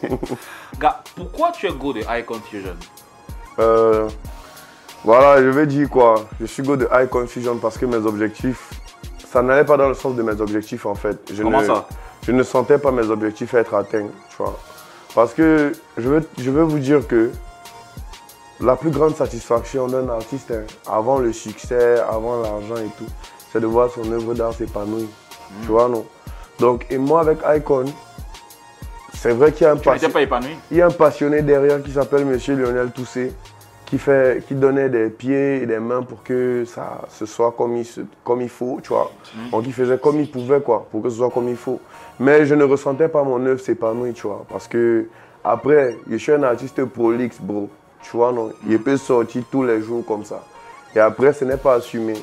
Gars, 0.78 1.02
pourquoi 1.14 1.52
tu 1.52 1.66
es 1.66 1.72
go 1.72 1.92
de 1.92 2.00
High 2.00 2.24
Confusion? 2.24 2.76
Euh, 3.58 4.08
voilà, 5.04 5.42
je 5.42 5.48
vais 5.48 5.66
dire 5.66 5.88
quoi. 5.90 6.14
Je 6.40 6.46
suis 6.46 6.62
go 6.62 6.76
de 6.76 6.88
High 6.92 7.08
Confusion 7.08 7.56
parce 7.56 7.76
que 7.76 7.86
mes 7.86 7.96
objectifs, 7.96 8.70
ça 9.30 9.42
n'allait 9.42 9.64
pas 9.64 9.76
dans 9.76 9.88
le 9.88 9.94
sens 9.94 10.14
de 10.14 10.22
mes 10.22 10.40
objectifs 10.40 10.86
en 10.86 10.94
fait. 10.94 11.18
Je 11.32 11.42
Comment 11.42 11.60
ne, 11.60 11.66
ça? 11.66 11.86
Je 12.26 12.32
ne 12.32 12.42
sentais 12.42 12.78
pas 12.78 12.90
mes 12.90 13.10
objectifs 13.10 13.52
être 13.54 13.74
atteints, 13.74 14.08
tu 14.30 14.36
vois. 14.38 14.58
Parce 15.14 15.34
que 15.34 15.72
je 15.98 16.08
veux, 16.08 16.28
je 16.38 16.50
veux 16.50 16.62
vous 16.62 16.78
dire 16.78 17.06
que 17.06 17.30
la 18.60 18.76
plus 18.76 18.90
grande 18.90 19.16
satisfaction 19.16 19.88
d'un 19.88 20.08
artiste, 20.08 20.52
hein, 20.52 20.62
avant 20.90 21.18
le 21.18 21.32
succès, 21.32 22.00
avant 22.00 22.40
l'argent 22.40 22.76
et 22.76 22.90
tout, 22.96 23.10
c'est 23.52 23.60
de 23.60 23.66
voir 23.66 23.90
son 23.90 24.10
œuvre 24.12 24.34
d'art 24.34 24.54
s'épanouir. 24.54 25.06
Tu 25.62 25.68
vois, 25.68 25.88
non? 25.88 26.04
Donc, 26.58 26.86
et 26.90 26.98
moi 26.98 27.20
avec 27.20 27.38
Icon, 27.56 27.84
c'est 29.14 29.32
vrai 29.32 29.52
qu'il 29.52 29.64
y 29.64 29.66
a 29.68 29.72
un 29.72 29.76
Tu 29.76 29.88
n'étais 29.88 29.90
passion- 30.06 30.10
pas 30.10 30.22
épanoui? 30.22 30.56
il 30.70 30.76
y 30.78 30.82
a 30.82 30.86
un 30.86 30.90
passionné 30.90 31.42
derrière 31.42 31.82
qui 31.82 31.92
s'appelle 31.92 32.24
Monsieur 32.24 32.54
Lionel 32.56 32.90
Toussé, 32.90 33.32
qui, 33.86 33.98
fait, 33.98 34.42
qui 34.46 34.54
donnait 34.54 34.88
des 34.88 35.10
pieds 35.10 35.62
et 35.62 35.66
des 35.66 35.78
mains 35.78 36.02
pour 36.02 36.22
que 36.22 36.64
ça 36.64 37.02
se 37.10 37.26
soit 37.26 37.52
comme 37.52 37.76
il, 37.76 37.84
se- 37.84 38.00
comme 38.24 38.40
il 38.40 38.48
faut, 38.48 38.80
tu 38.82 38.88
vois. 38.88 39.12
Donc 39.50 39.64
il 39.66 39.72
faisait 39.72 39.98
comme 39.98 40.18
il 40.18 40.30
pouvait, 40.30 40.60
quoi, 40.60 40.86
pour 40.90 41.02
que 41.02 41.10
ce 41.10 41.16
soit 41.18 41.30
comme 41.30 41.48
il 41.48 41.56
faut. 41.56 41.78
Mais 42.18 42.46
je 42.46 42.54
ne 42.54 42.64
ressentais 42.64 43.08
pas 43.08 43.22
mon 43.22 43.44
œuvre 43.44 43.60
s'épanouir, 43.60 44.14
tu 44.14 44.26
vois. 44.26 44.44
Parce 44.48 44.66
que 44.66 45.06
après, 45.44 45.96
je 46.10 46.16
suis 46.16 46.32
un 46.32 46.42
artiste 46.42 46.82
prolixe, 46.86 47.38
bro. 47.40 47.68
Tu 48.02 48.16
vois, 48.16 48.32
non? 48.32 48.50
Il 48.66 48.80
peut 48.80 48.96
sortir 48.96 49.42
tous 49.50 49.62
les 49.62 49.80
jours 49.82 50.04
comme 50.06 50.24
ça. 50.24 50.42
Et 50.96 50.98
après, 51.00 51.32
ce 51.32 51.44
n'est 51.44 51.56
pas 51.56 51.74
assumé. 51.74 52.14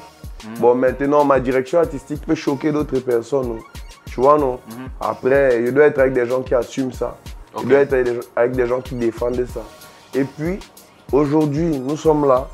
Bon, 0.60 0.76
maintenant, 0.76 1.26
ma 1.26 1.40
direction 1.40 1.80
artistique 1.80 2.26
peut 2.26 2.36
choquer 2.36 2.72
d'autres 2.72 3.00
personnes, 3.00 3.48
non? 3.50 3.60
Tu 4.06 4.22
vois, 4.22 4.38
non? 4.38 4.60
Après, 5.00 5.66
je 5.66 5.72
dois 5.72 5.86
être 5.86 6.00
avec 6.00 6.14
des 6.14 6.26
gens 6.26 6.42
qui 6.42 6.56
assument 6.56 6.92
ça. 6.92 7.18
Ok. 7.54 7.64
Je 7.64 7.70
dois 7.70 7.80
être 7.80 7.94
avec 7.94 8.06
des, 8.06 8.16
gens- 8.16 8.28
avec 8.36 8.52
des 8.54 8.66
gens 8.68 8.82
qui 8.82 8.96
défendent 8.96 9.46
ça. 9.54 9.62
Et 10.16 10.24
puis, 10.24 10.60
aujourd'hui, 11.12 11.66
nous 11.80 11.98
sommes 11.98 12.26
là. 12.28 12.48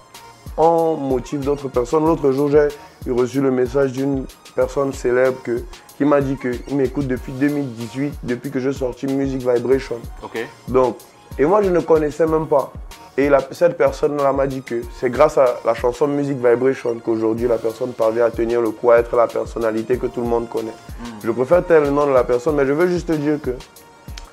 on 0.58 0.95
motive 0.95 1.41
d'autres 1.41 1.67
personnes. 1.69 2.06
L'autre 2.06 2.32
jour, 2.32 2.50
j'ai 2.50 3.12
reçu 3.12 3.41
le 3.41 3.52
message 3.52 3.91
d'une 3.91 4.26
personne 4.56 4.91
célèbre 4.93 5.38
que, 5.43 5.62
qui 5.98 6.06
m'a 6.06 6.21
dit 6.21 6.38
qu'il 6.38 6.76
m'écoute 6.76 7.08
depuis 7.08 7.34
2018, 7.34 8.13
depuis 8.24 8.52
que 8.52 8.60
j'ai 8.60 8.74
sorti 8.74 9.06
Music 9.08 9.39
Vibration. 9.39 9.98
Donc, 10.67 10.98
et 11.38 11.45
moi, 11.45 11.62
je 11.62 11.69
ne 11.69 11.80
connaissais 11.82 12.26
même 12.26 12.48
pas. 12.48 12.71
Et 13.17 13.30
la- 13.30 13.39
cette 13.51 13.78
personne-là 13.78 14.34
m'a 14.34 14.45
dit 14.45 14.62
que 14.62 14.82
c'est 14.99 15.10
grâce 15.10 15.38
à 15.38 15.45
la 15.65 15.73
chanson 15.73 16.06
Music 16.08 16.36
Vibration 16.38 16.97
qu'aujourd'hui 17.04 17.47
la 17.47 17.58
personne 17.58 17.93
parvient 17.93 18.25
à 18.25 18.30
tenir 18.32 18.62
le 18.62 18.71
coup, 18.71 18.91
à 18.91 18.97
être 18.97 19.15
la 19.15 19.28
personnalité 19.28 19.97
que 19.97 20.08
tout 20.08 20.19
le 20.21 20.28
monde 20.28 20.49
connaît. 20.49 20.73
Je 21.23 21.32
préfère 21.32 21.63
taire 21.65 21.82
le 21.82 21.91
nom 21.91 22.06
de 22.08 22.12
la 22.12 22.25
personne, 22.25 22.56
mais 22.56 22.65
je 22.65 22.73
veux 22.73 22.88
juste 22.88 23.08
te 23.08 23.13
dire 23.13 23.39
que 23.41 23.51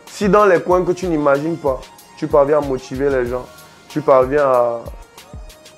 si 0.06 0.28
dans 0.28 0.44
les 0.46 0.60
coins 0.60 0.84
que 0.84 0.92
tu 0.92 1.06
n'imagines 1.06 1.56
pas, 1.56 1.80
tu 2.16 2.26
parviens 2.26 2.58
à 2.58 2.60
motiver 2.60 3.08
les 3.08 3.26
gens, 3.26 3.46
tu 3.88 4.00
parviens 4.00 4.44
à 4.46 4.80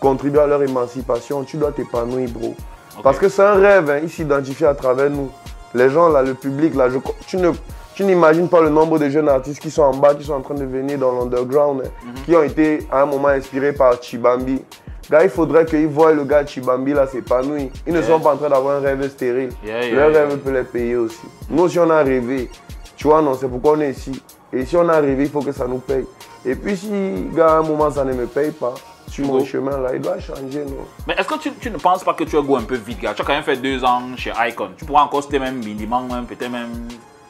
contribuer 0.00 0.40
à 0.40 0.46
leur 0.46 0.62
émancipation, 0.62 1.44
tu 1.44 1.56
dois 1.58 1.72
t'épanouir, 1.72 2.28
bro. 2.30 2.54
Parce 3.02 3.18
que 3.18 3.28
c'est 3.28 3.42
un 3.42 3.54
rêve, 3.54 3.90
hein, 3.90 4.00
ils 4.02 4.10
s'identifient 4.10 4.66
à 4.66 4.74
travers 4.74 5.10
nous. 5.10 5.30
Les 5.74 5.90
gens, 5.90 6.08
là, 6.08 6.22
le 6.22 6.34
public, 6.34 6.74
là, 6.74 6.88
je- 6.88 6.98
tu 7.26 7.36
ne 7.36 7.50
tu 7.94 8.04
n'imagines 8.04 8.48
pas 8.48 8.60
le 8.60 8.70
nombre 8.70 8.98
de 8.98 9.08
jeunes 9.08 9.28
artistes 9.28 9.60
qui 9.60 9.70
sont 9.70 9.82
en 9.82 9.94
bas, 9.94 10.14
qui 10.14 10.24
sont 10.24 10.34
en 10.34 10.40
train 10.40 10.54
de 10.54 10.64
venir 10.64 10.98
dans 10.98 11.12
l'underground, 11.12 11.82
hein, 11.84 12.10
qui 12.24 12.34
ont 12.34 12.42
été 12.42 12.80
à 12.90 13.02
un 13.02 13.06
moment 13.06 13.28
inspirés 13.28 13.72
par 13.72 14.02
Chibambi. 14.02 14.62
Gars, 15.10 15.22
il 15.22 15.30
faudrait 15.30 15.66
qu'ils 15.66 15.86
voient 15.86 16.12
le 16.12 16.24
gars 16.24 16.44
Chibambi 16.44 16.92
là 16.92 17.06
s'épanouir. 17.06 17.68
Ils 17.86 17.92
ne 17.92 18.02
sont 18.02 18.18
pas 18.18 18.34
en 18.34 18.36
train 18.36 18.48
d'avoir 18.48 18.78
un 18.78 18.80
rêve 18.80 19.08
stérile. 19.10 19.50
Yeah, 19.64 19.86
yeah, 19.86 19.94
Leur 19.94 20.14
rêve 20.14 20.38
peut 20.38 20.50
les 20.50 20.64
payer 20.64 20.96
aussi. 20.96 21.20
Nous 21.50 21.62
aussi, 21.62 21.78
on 21.78 21.90
a 21.90 22.02
rêvé. 22.02 22.50
Tu 22.96 23.06
vois, 23.06 23.20
non, 23.20 23.34
c'est 23.34 23.48
pourquoi 23.48 23.72
on 23.72 23.80
est 23.80 23.90
ici. 23.90 24.22
Et 24.52 24.64
si 24.64 24.76
on 24.76 24.88
a 24.88 24.98
rêvé, 25.00 25.24
il 25.24 25.30
faut 25.30 25.42
que 25.42 25.52
ça 25.52 25.66
nous 25.66 25.78
paye. 25.78 26.06
Et 26.46 26.54
puis, 26.54 26.76
si, 26.76 26.90
gars, 27.34 27.48
à 27.48 27.58
un 27.58 27.62
moment, 27.62 27.90
ça 27.90 28.04
ne 28.04 28.14
me 28.14 28.26
paye 28.26 28.50
pas, 28.50 28.74
sur 29.08 29.26
mon 29.26 29.44
chemin 29.44 29.78
là, 29.78 29.90
il 29.94 30.00
doit 30.00 30.18
changer, 30.18 30.64
non. 30.64 30.84
Mais 31.06 31.14
est-ce 31.18 31.28
que 31.28 31.38
tu, 31.38 31.52
tu 31.60 31.70
ne 31.70 31.76
penses 31.76 32.02
pas 32.02 32.14
que 32.14 32.24
tu 32.24 32.36
as 32.36 32.40
go 32.40 32.56
un 32.56 32.62
peu 32.62 32.76
vite, 32.76 33.00
gars? 33.00 33.12
Tu 33.14 33.22
as 33.22 33.24
quand 33.24 33.34
même 33.34 33.42
fait 33.42 33.56
deux 33.56 33.84
ans 33.84 34.02
chez 34.16 34.32
Icon. 34.48 34.70
Tu 34.76 34.84
pourras 34.84 35.02
encore 35.02 35.22
citer 35.22 35.38
même 35.38 35.58
minimum, 35.62 36.08
peut-être 36.26 36.50
même 36.50 36.70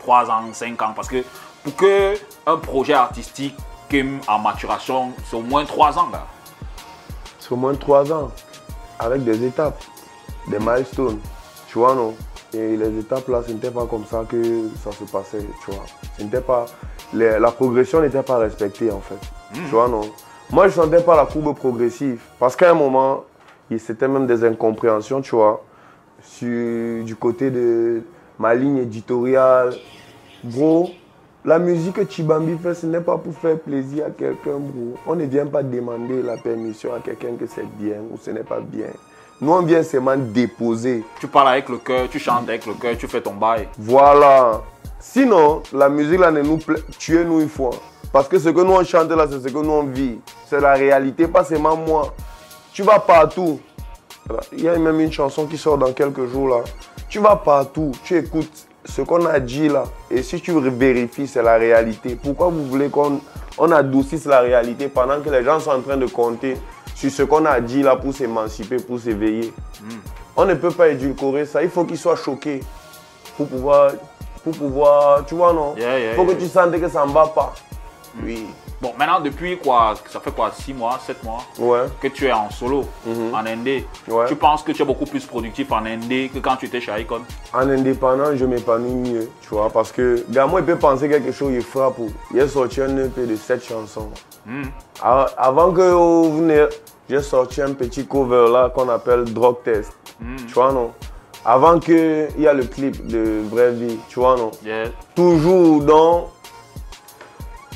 trois 0.05 0.31
ans, 0.31 0.43
cinq 0.53 0.81
ans. 0.83 0.93
Parce 0.95 1.09
que 1.09 1.25
pour 1.63 1.75
que 1.77 2.15
un 2.47 2.57
projet 2.59 2.93
artistique 2.93 3.57
en 4.27 4.41
maturation, 4.41 5.13
c'est 5.25 5.37
au 5.37 5.41
moins 5.41 5.65
trois 5.65 5.97
ans, 5.97 6.09
gars. 6.13 6.27
C'est 7.39 7.53
au 7.53 7.57
moins 7.57 7.75
trois 7.77 8.13
ans, 8.13 8.33
avec 8.99 9.23
des 9.23 9.45
étapes, 9.45 9.81
des 10.49 10.59
milestones, 10.59 11.21
tu 11.69 11.79
vois, 11.79 11.95
non? 11.95 12.13
Et 12.53 12.77
les 12.77 12.99
étapes 12.99 13.29
là, 13.29 13.41
ce 13.47 13.53
n'était 13.53 13.71
pas 13.71 13.87
comme 13.87 14.05
ça 14.05 14.25
que 14.29 14.69
ça 14.83 14.91
se 14.91 15.05
passait, 15.05 15.47
tu 15.65 15.71
vois. 15.71 16.41
Pas, 16.41 16.67
les- 17.13 17.39
la 17.39 17.53
progression 17.53 18.01
n'était 18.01 18.23
pas 18.25 18.39
respectée 18.39 18.91
en 18.91 19.01
fait, 19.01 19.21
tu 19.53 19.61
vois, 19.71 19.87
non? 19.87 20.03
Moi, 20.51 20.67
je 20.67 20.75
sentais 20.75 21.01
pas 21.03 21.15
la 21.17 21.27
courbe 21.27 21.55
progressive, 21.55 22.21
parce 22.41 22.57
qu'à 22.57 22.71
un 22.73 22.75
moment, 22.75 23.23
il- 23.71 23.79
c'était 23.79 24.09
même 24.09 24.27
des 24.27 24.43
incompréhensions, 24.45 25.21
tu 25.23 25.37
vois, 25.37 25.63
sur, 26.21 27.05
du 27.05 27.15
côté 27.15 27.51
de 27.53 28.03
ma 28.39 28.55
ligne 28.55 28.79
éditoriale. 28.79 29.75
Bro, 30.43 30.91
la 31.45 31.59
musique 31.59 31.95
que 31.95 32.05
Chibambi 32.09 32.57
fait, 32.59 32.75
ce 32.75 32.87
n'est 32.87 33.01
pas 33.01 33.19
pour 33.19 33.35
faire 33.35 33.59
plaisir 33.59 34.07
à 34.07 34.11
quelqu'un, 34.11 34.59
bro. 34.59 34.95
On 35.07 35.15
ne 35.15 35.25
vient 35.25 35.47
pas 35.47 35.63
demander 35.63 36.23
la 36.23 36.37
permission 36.37 36.95
à 36.95 37.01
quelqu'un 37.01 37.37
que 37.39 37.47
c'est 37.47 37.67
bien 37.79 37.97
ou 38.13 38.19
ce 38.21 38.31
n'est 38.31 38.45
pas 38.45 38.61
bien. 38.61 38.87
Nous, 39.41 39.53
on 39.53 39.63
vient 39.63 39.83
seulement 39.83 40.17
déposer. 40.17 41.05
Tu 41.21 41.27
parles 41.27 41.49
avec 41.49 41.69
le 41.69 41.79
cœur, 41.79 42.09
tu 42.09 42.19
chantes 42.19 42.49
avec 42.49 42.67
le 42.67 42.75
cœur, 42.75 42.97
tu 42.97 43.09
fais 43.09 43.21
ton 43.21 43.35
bail. 43.35 43.69
Voilà. 43.79 44.63
Sinon, 45.01 45.63
la 45.73 45.89
musique 45.89 46.21
là 46.21 46.31
ne 46.31 46.41
nous 46.41 46.57
plaît. 46.59 46.81
Tuez-nous 46.99 47.41
une 47.41 47.49
fois. 47.49 47.73
Parce 48.13 48.29
que 48.29 48.39
ce 48.39 48.49
que 48.49 48.61
nous 48.61 48.73
on 48.73 48.85
chante 48.85 49.11
là, 49.11 49.27
c'est 49.29 49.41
ce 49.41 49.53
que 49.53 49.59
nous 49.59 49.71
on 49.71 49.83
vit. 49.83 50.19
C'est 50.47 50.61
la 50.61 50.75
réalité, 50.75 51.27
pas 51.27 51.45
seulement 51.45 51.77
moi. 51.77 52.15
Tu 52.73 52.83
vas 52.83 53.01
partout. 53.01 53.59
Il 54.53 54.63
y 54.63 54.69
a 54.69 54.77
même 54.79 55.01
une 55.01 55.13
chanson 55.13 55.47
qui 55.47 55.59
sort 55.59 55.79
dans 55.79 55.93
quelques 55.93 56.27
jours 56.27 56.49
là. 56.49 56.61
Tu 57.09 57.19
vas 57.19 57.37
partout, 57.37 57.93
tu 58.05 58.17
écoutes 58.17 58.67
ce 58.85 59.03
qu'on 59.03 59.25
a 59.27 59.39
dit 59.41 59.69
là. 59.69 59.85
Et 60.11 60.23
si 60.23 60.41
tu 60.41 60.53
vérifies, 60.61 61.27
c'est 61.27 61.43
la 61.43 61.57
réalité. 61.57 62.19
Pourquoi 62.21 62.49
vous 62.49 62.65
voulez 62.65 62.89
qu'on 62.89 63.21
on 63.59 63.71
adoucisse 63.71 64.25
la 64.25 64.41
réalité 64.41 64.89
pendant 64.89 65.21
que 65.21 65.31
les 65.31 65.45
gens 65.45 65.61
sont 65.61 65.71
en 65.71 65.81
train 65.81 65.97
de 65.97 66.07
compter 66.07 66.57
sur 66.95 67.11
ce 67.11 67.23
qu'on 67.23 67.45
a 67.45 67.61
dit 67.61 67.83
là 67.83 67.97
pour 67.97 68.15
s'émanciper, 68.15 68.77
pour 68.77 68.99
s'éveiller? 68.99 69.53
On 70.37 70.45
ne 70.45 70.55
peut 70.55 70.71
pas 70.71 70.89
édulcorer 70.89 71.47
ça. 71.47 71.63
Il 71.63 71.71
faut 71.71 71.85
qu'ils 71.85 71.99
soient 71.99 72.17
choqués 72.17 72.61
pour 73.37 73.47
pouvoir, 73.47 73.93
pour 74.43 74.53
pouvoir, 74.53 75.25
tu 75.27 75.35
vois 75.35 75.53
non? 75.53 75.75
Yeah, 75.77 75.99
yeah, 75.99 76.15
faut 76.15 76.25
yeah. 76.25 76.35
que 76.35 76.41
tu 76.41 76.49
sentes 76.49 76.81
que 76.81 76.89
ça 76.89 77.07
ne 77.07 77.13
va 77.13 77.27
pas. 77.27 77.53
Oui. 78.23 78.47
Bon, 78.85 78.93
maintenant, 78.99 79.19
depuis 79.19 79.57
quoi 79.57 79.95
Ça 80.11 80.21
fait 80.21 80.31
quoi 80.31 80.51
6 80.53 80.75
mois, 80.75 80.99
7 81.07 81.25
mois 81.25 81.39
Ouais. 81.59 81.87
que 82.03 82.09
tu 82.09 82.27
es 82.27 82.33
en 82.33 82.51
solo, 82.51 82.85
en 83.33 83.47
indé. 83.47 83.87
Ouais. 84.07 84.27
Tu 84.29 84.37
penses 84.37 84.63
que 84.63 84.73
tu 84.73 84.83
es 84.83 84.85
beaucoup 84.85 85.07
plus 85.07 85.25
productif 85.25 85.73
en 85.73 85.87
indé 85.87 86.31
que 86.33 86.39
quand 86.39 86.57
tu 86.57 86.67
étais 86.67 86.83
chez 86.83 86.93
Icon? 87.01 87.23
En 87.55 87.61
indépendant, 87.71 88.37
je 88.37 88.45
m'épanouis 88.45 89.11
mieux, 89.11 89.31
tu 89.41 89.49
vois, 89.55 89.71
parce 89.71 89.91
que, 89.91 90.23
gars, 90.29 90.45
moi, 90.47 90.61
il 90.61 90.67
peut 90.67 90.77
penser 90.77 91.09
quelque 91.09 91.33
chose, 91.33 91.53
il 91.55 91.63
frappe. 91.63 91.95
Il 92.35 92.41
a 92.43 92.47
sorti 92.47 92.83
un 92.83 92.95
EP 92.99 93.25
de 93.27 93.37
7 93.37 93.65
chansons. 93.65 94.11
A- 95.03 95.29
Avant 95.39 95.73
que 95.73 95.91
vous 95.91 96.37
venez, 96.41 96.67
j'ai 97.09 97.23
sorti 97.23 97.63
un 97.63 97.73
petit 97.73 98.07
cover 98.07 98.49
là 98.53 98.69
qu'on 98.69 98.91
appelle 98.91 99.25
Drug 99.25 99.57
Test. 99.65 99.93
Tu 100.47 100.53
vois, 100.53 100.73
non? 100.73 100.91
Avant 101.47 101.79
qu'il 101.79 102.29
y 102.39 102.47
a 102.47 102.53
le 102.53 102.65
clip 102.65 103.07
de 103.07 103.41
Vraie 103.51 103.73
Vie, 103.73 103.99
tu 104.11 104.21
vois, 104.21 104.37
non? 104.37 104.51
Yeah. 104.63 104.89
Toujours 105.15 105.81
dans 105.83 106.29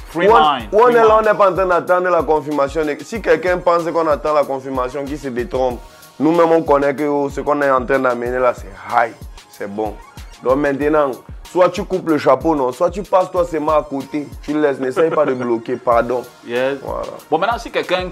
Free 0.09 0.27
Où 0.27 0.33
on, 0.33 0.89
est 0.89 0.95
là, 0.95 1.19
on 1.19 1.23
n'est 1.23 1.35
pas 1.35 1.51
en 1.51 1.55
train 1.55 1.67
d'attendre 1.67 2.09
la 2.09 2.23
confirmation. 2.23 2.83
Si 3.03 3.21
quelqu'un 3.21 3.59
pense 3.59 3.85
qu'on 3.85 4.07
attend 4.09 4.33
la 4.33 4.45
confirmation, 4.45 5.05
qui 5.05 5.19
se 5.19 5.29
détrompe, 5.29 5.81
nous-mêmes 6.19 6.53
on 6.53 6.63
connaît 6.63 6.95
que 6.95 7.05
oh, 7.05 7.29
ce 7.29 7.41
qu'on 7.41 7.61
est 7.61 7.71
en 7.71 7.85
train 7.85 7.99
d'amener 7.99 8.39
là, 8.39 8.55
c'est 8.55 8.73
high, 8.91 9.13
c'est 9.51 9.69
bon. 9.69 9.95
Donc 10.43 10.57
maintenant, 10.57 11.11
soit 11.51 11.69
tu 11.69 11.85
coupes 11.85 12.09
le 12.09 12.17
chapeau, 12.17 12.55
non, 12.55 12.73
soit 12.73 12.91
tu 12.91 13.03
passes 13.03 13.31
toi 13.31 13.45
seulement 13.45 13.77
à 13.77 13.83
côté, 13.83 14.27
tu 14.43 14.55
le 14.55 14.63
laisses, 14.63 14.79
n'essaye 14.79 15.11
pas 15.11 15.27
de 15.27 15.35
bloquer, 15.35 15.77
pardon. 15.77 16.23
Voilà. 16.47 17.03
Bon, 17.31 17.39
maintenant, 17.39 17.59
si 17.59 17.71
quelqu'un 17.71 18.09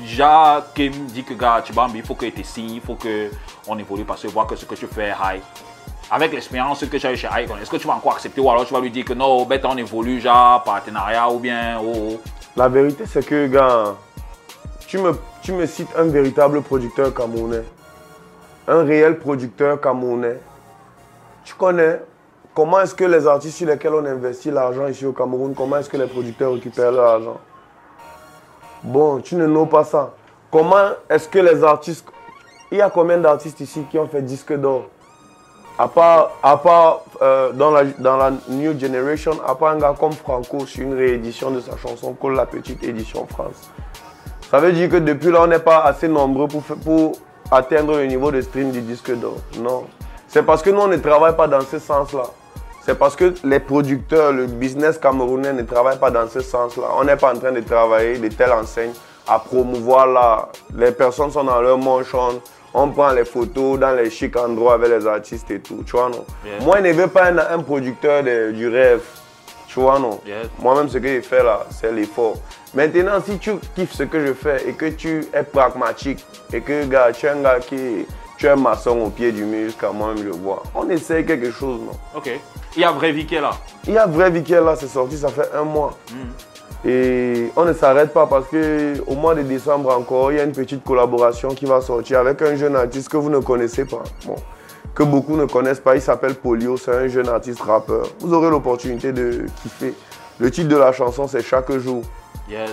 déjà 0.00 0.64
qui 0.74 0.90
me 0.90 1.08
dit 1.08 1.24
que, 1.24 1.34
gars, 1.34 1.62
Chibambi, 1.64 1.98
il 1.98 2.04
faut 2.04 2.14
que 2.14 2.26
tu 2.26 2.44
signes, 2.44 2.74
il 2.74 2.80
faut 2.80 2.96
qu'on 2.96 3.78
évolue 3.78 4.04
parce 4.04 4.22
que 4.22 4.28
voir 4.28 4.46
que 4.46 4.54
ce 4.54 4.64
que 4.64 4.74
tu 4.74 4.86
fais 4.86 5.08
est 5.08 5.10
high. 5.10 5.42
Avec 6.14 6.30
l'expérience 6.34 6.84
que 6.84 6.94
tu 6.94 7.06
as 7.06 7.12
eu 7.12 7.16
chez 7.16 7.28
Icon, 7.38 7.56
est-ce 7.56 7.70
que 7.70 7.78
tu 7.78 7.86
vas 7.86 7.94
encore 7.94 8.12
accepter 8.12 8.38
ou 8.42 8.50
alors 8.50 8.66
tu 8.66 8.74
vas 8.74 8.80
lui 8.80 8.90
dire 8.90 9.06
que 9.06 9.14
non, 9.14 9.46
bête, 9.46 9.64
on 9.64 9.78
évolue, 9.78 10.20
genre, 10.20 10.62
partenariat 10.62 11.30
ou 11.30 11.38
bien, 11.38 11.80
oh, 11.82 11.92
oh. 11.96 12.20
La 12.54 12.68
vérité, 12.68 13.04
c'est 13.06 13.24
que, 13.24 13.46
gars, 13.46 13.94
tu 14.86 14.98
me, 14.98 15.12
tu 15.40 15.52
me 15.52 15.64
cites 15.64 15.88
un 15.96 16.04
véritable 16.04 16.60
producteur 16.60 17.14
camerounais, 17.14 17.64
un 18.68 18.84
réel 18.84 19.18
producteur 19.18 19.80
camerounais. 19.80 20.38
Tu 21.44 21.54
connais? 21.54 22.02
Comment 22.54 22.82
est-ce 22.82 22.94
que 22.94 23.04
les 23.04 23.26
artistes 23.26 23.56
sur 23.56 23.66
lesquels 23.66 23.94
on 23.94 24.04
investit 24.04 24.50
l'argent 24.50 24.86
ici 24.88 25.06
au 25.06 25.12
Cameroun, 25.12 25.54
comment 25.56 25.78
est-ce 25.78 25.88
que 25.88 25.96
les 25.96 26.06
producteurs 26.06 26.52
récupèrent 26.52 26.92
leur 26.92 27.06
argent? 27.06 27.40
Bon, 28.82 29.18
tu 29.20 29.34
ne 29.36 29.46
know 29.46 29.64
pas 29.64 29.84
ça. 29.84 30.12
Comment 30.50 30.90
est-ce 31.08 31.26
que 31.26 31.38
les 31.38 31.64
artistes... 31.64 32.06
Il 32.70 32.76
y 32.76 32.82
a 32.82 32.90
combien 32.90 33.16
d'artistes 33.16 33.60
ici 33.60 33.86
qui 33.90 33.98
ont 33.98 34.06
fait 34.06 34.20
disque 34.20 34.52
d'or? 34.52 34.88
À 35.82 35.88
part, 35.88 36.30
à 36.44 36.56
part 36.58 37.00
euh, 37.22 37.50
dans, 37.52 37.72
la, 37.72 38.30
New 38.48 38.78
Generation, 38.78 39.32
à 39.44 39.56
part 39.56 39.70
un 39.70 39.78
gars 39.78 39.96
comme 39.98 40.12
Franco 40.12 40.64
sur 40.64 40.84
une 40.84 40.94
réédition 40.94 41.50
de 41.50 41.58
sa 41.58 41.76
chanson 41.76 42.14
Call 42.22 42.34
la 42.34 42.46
petite 42.46 42.84
édition 42.84 43.26
France. 43.26 43.68
Ça 44.48 44.60
veut 44.60 44.70
dire 44.70 44.88
que 44.88 44.96
depuis 44.98 45.32
là, 45.32 45.40
on 45.42 45.48
n'est 45.48 45.58
pas 45.58 45.80
assez 45.80 46.06
nombreux 46.06 46.46
pour, 46.46 46.62
pour 46.62 47.12
atteindre 47.50 47.96
le 47.96 48.06
niveau 48.06 48.30
de 48.30 48.40
stream 48.42 48.70
du 48.70 48.80
disque 48.80 49.12
d'or. 49.18 49.38
Non. 49.58 49.82
C'est 50.28 50.44
parce 50.44 50.62
que 50.62 50.70
nous, 50.70 50.82
on 50.82 50.86
ne 50.86 50.98
travaille 50.98 51.34
pas 51.34 51.48
dans 51.48 51.62
ce 51.62 51.80
sens-là. 51.80 52.26
C'est 52.82 52.96
parce 52.96 53.16
que 53.16 53.34
les 53.42 53.58
producteurs, 53.58 54.32
le 54.32 54.46
business 54.46 54.98
camerounais 54.98 55.52
ne 55.52 55.62
travaille 55.62 55.98
pas 55.98 56.12
dans 56.12 56.28
ce 56.28 56.42
sens-là. 56.42 56.90
On 56.96 57.02
n'est 57.02 57.16
pas 57.16 57.34
en 57.34 57.38
train 57.38 57.50
de 57.50 57.60
travailler 57.60 58.18
de 58.18 58.28
telle 58.28 58.52
enseigne 58.52 58.92
à 59.26 59.40
promouvoir 59.40 60.06
là. 60.06 60.48
Les 60.76 60.92
personnes 60.92 61.32
sont 61.32 61.42
dans 61.42 61.60
leur 61.60 61.76
manchon. 61.78 62.40
On 62.74 62.88
prend 62.88 63.10
les 63.12 63.24
photos 63.24 63.78
dans 63.78 63.92
les 63.94 64.08
chics 64.10 64.36
endroits 64.36 64.74
avec 64.74 64.88
les 64.90 65.06
artistes 65.06 65.50
et 65.50 65.60
tout. 65.60 65.82
Tu 65.84 65.92
vois, 65.92 66.08
non? 66.08 66.24
Yeah. 66.44 66.60
Moi, 66.64 66.78
je 66.78 66.86
ne 66.88 66.92
veux 66.92 67.06
pas 67.08 67.26
un, 67.26 67.38
un 67.38 67.58
producteur 67.58 68.22
de- 68.22 68.50
du 68.52 68.68
rêve. 68.68 69.02
Tu 69.68 69.80
vois, 69.80 69.98
non? 69.98 70.20
Moi-même, 70.58 70.88
ce 70.88 70.98
que 70.98 71.08
je 71.16 71.20
fais 71.20 71.42
là, 71.42 71.66
c'est 71.70 71.90
l'effort. 71.92 72.36
Maintenant, 72.74 73.20
si 73.24 73.38
tu 73.38 73.52
kiffes 73.74 73.92
ce 73.92 74.02
que 74.04 74.26
je 74.26 74.32
fais 74.32 74.68
et 74.68 74.72
que 74.72 74.86
tu 74.86 75.26
es 75.32 75.42
pragmatique 75.42 76.24
et 76.52 76.60
que, 76.60 76.84
gars, 76.86 77.10
tu 77.12 77.26
es 77.26 77.30
un 77.30 77.40
gars 77.42 77.58
qui. 77.60 78.06
Tu 78.38 78.46
es 78.46 78.50
un 78.50 78.56
maçon 78.56 78.98
au 79.00 79.08
pied 79.10 79.30
du 79.30 79.44
mur 79.44 79.66
jusqu'à 79.66 79.90
moi-même, 79.92 80.24
je 80.24 80.30
vois. 80.30 80.62
On 80.74 80.88
essaye 80.90 81.24
quelque 81.24 81.50
chose, 81.50 81.80
non? 81.80 81.92
Ok. 82.16 82.30
Il 82.74 82.80
y 82.82 82.84
a 82.84 82.90
Vrai 82.90 83.12
Vicky 83.12 83.36
là. 83.36 83.50
Il 83.86 83.92
y 83.92 83.98
a 83.98 84.06
Vrai 84.06 84.30
Vicky 84.30 84.52
là, 84.52 84.74
c'est 84.76 84.88
sorti, 84.88 85.16
ça 85.18 85.28
fait 85.28 85.48
un 85.54 85.62
mois. 85.64 85.96
Et 86.84 87.50
on 87.56 87.64
ne 87.64 87.72
s'arrête 87.72 88.12
pas 88.12 88.26
parce 88.26 88.46
qu'au 88.48 89.14
mois 89.14 89.34
de 89.34 89.42
décembre 89.42 89.96
encore, 89.96 90.32
il 90.32 90.38
y 90.38 90.40
a 90.40 90.44
une 90.44 90.52
petite 90.52 90.82
collaboration 90.82 91.50
qui 91.50 91.64
va 91.64 91.80
sortir 91.80 92.18
avec 92.18 92.42
un 92.42 92.56
jeune 92.56 92.74
artiste 92.74 93.08
que 93.08 93.16
vous 93.16 93.30
ne 93.30 93.38
connaissez 93.38 93.84
pas. 93.84 94.02
Bon, 94.26 94.34
que 94.94 95.04
beaucoup 95.04 95.36
ne 95.36 95.44
connaissent 95.46 95.80
pas, 95.80 95.94
il 95.94 96.02
s'appelle 96.02 96.34
Polio, 96.34 96.76
c'est 96.76 96.92
un 96.92 97.08
jeune 97.08 97.28
artiste 97.28 97.60
rappeur. 97.60 98.06
Vous 98.20 98.32
aurez 98.34 98.50
l'opportunité 98.50 99.12
de 99.12 99.46
kiffer. 99.62 99.94
Le 100.40 100.50
titre 100.50 100.68
de 100.68 100.76
la 100.76 100.92
chanson, 100.92 101.28
c'est 101.28 101.42
Chaque 101.42 101.70
jour. 101.78 102.02
Yes. 102.50 102.70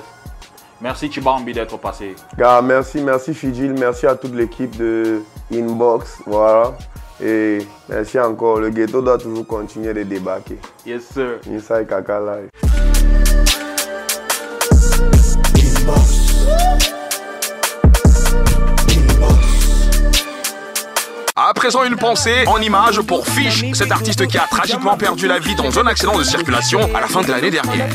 Merci 0.82 1.12
Chibambi 1.12 1.54
d'être 1.54 1.78
passé. 1.78 2.16
Gars, 2.38 2.62
merci, 2.62 3.02
merci 3.02 3.34
Fidjil, 3.34 3.74
merci 3.78 4.08
à 4.08 4.16
toute 4.16 4.34
l'équipe 4.34 4.76
de 4.78 5.22
Inbox, 5.54 6.20
voilà. 6.26 6.74
Et 7.22 7.60
merci 7.90 8.18
encore, 8.18 8.60
le 8.60 8.70
ghetto 8.70 9.02
doit 9.02 9.18
toujours 9.18 9.46
continuer 9.46 9.94
de 9.94 10.04
débarquer. 10.04 10.58
Yes 10.86 11.04
sir. 11.14 11.40
Inside 11.52 11.86
Kaka 11.88 12.20
Live. 12.22 12.69
À 21.50 21.54
présent, 21.56 21.84
une 21.84 21.96
pensée 21.96 22.44
en 22.46 22.62
image 22.62 23.02
pour 23.02 23.26
Fish, 23.26 23.66
cet 23.74 23.92
artiste 23.92 24.28
qui 24.28 24.38
a 24.38 24.46
tragiquement 24.52 24.96
perdu 24.96 25.26
la 25.26 25.40
vie 25.40 25.56
dans 25.56 25.80
un 25.80 25.88
accident 25.88 26.16
de 26.16 26.24
circulation 26.24 26.80
à 26.94 27.02
la 27.02 27.08
fin 27.08 27.22
de 27.22 27.32
l'année 27.32 27.50
dernière. 27.50 27.88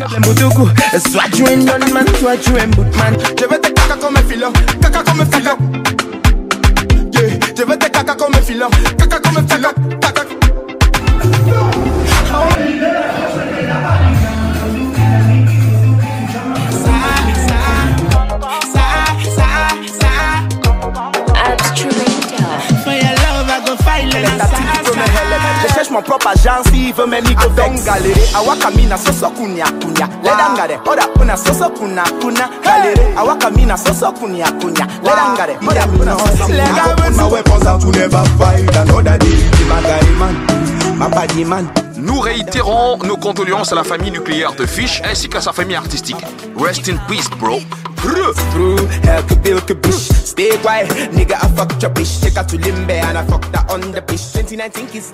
Mon 25.95 26.03
propre 26.03 26.27
agence, 26.27 26.67
il 26.75 26.93
veut 26.93 27.07
me 27.07 27.21
nico 27.21 27.49
vex. 27.51 27.85
Galere, 27.85 28.21
awakamina 28.35 28.97
soso 28.97 29.31
kunya 29.31 29.65
kunya. 29.81 30.09
Ledangare, 30.25 30.81
oda 30.85 31.07
una 31.21 31.37
soso 31.37 31.71
kuna 31.71 32.03
kuna. 32.21 32.51
Galere, 32.65 33.15
awakamina 33.17 33.77
soso 33.77 34.13
kunya 34.13 34.51
kunya. 34.61 34.87
Ledangare, 35.05 35.57
oda 35.63 35.87
una 36.01 36.19
soso 36.19 36.47
kuna 36.47 36.65
I 36.65 36.95
put 36.97 37.17
my 37.17 37.23
kuna. 37.23 37.29
weapons 37.29 37.67
out 37.67 37.81
to 37.81 37.91
never 37.93 38.25
fight 38.39 38.77
another 38.77 39.19
day. 39.19 39.39
The 39.55 39.65
Magai 39.71 40.19
man, 40.19 40.99
my 40.99 41.09
body 41.09 41.45
man. 41.45 41.71
Nous 41.97 42.19
réitérons 42.19 42.99
nos 43.05 43.17
condoléances 43.17 43.71
à 43.71 43.77
la 43.77 43.85
famille 43.85 44.11
nucléaire 44.11 44.53
de 44.55 44.67
Fish 44.67 45.01
ainsi 45.09 45.29
qu'à 45.29 45.41
sa 45.41 45.53
famille 45.53 45.77
artistique. 45.77 46.17
Rest 46.57 46.89
in 46.89 46.97
peace, 47.09 47.31
bro. 47.39 47.61
Preux. 47.95 48.35
Through 48.51 48.79
hell 49.05 49.23
could 49.29 49.43
build 49.43 49.65
could 49.65 49.81
bush. 49.81 50.11
Stay 50.25 50.59
quiet, 50.61 50.89
nigga. 51.15 51.37
I 51.41 51.49
fucked 51.55 51.81
your 51.83 51.93
bitch. 51.93 52.21
Take 52.21 52.37
her 52.37 52.45
to 52.45 52.57
Limbe 52.59 52.91
and 52.91 53.17
I 53.17 53.25
fucked 53.25 53.55
her 53.55 53.65
on 53.73 53.81
the 53.93 54.03
bitch. 54.03 54.33
2019 54.35 54.89
kiss. 54.89 55.13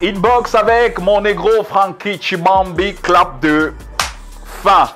Inbox 0.00 0.54
avec 0.54 1.00
mon 1.00 1.20
négro 1.20 1.64
Frankie 1.64 2.22
Chibambi, 2.22 2.94
clap 2.94 3.40
de 3.40 3.72
fin. 4.44 4.90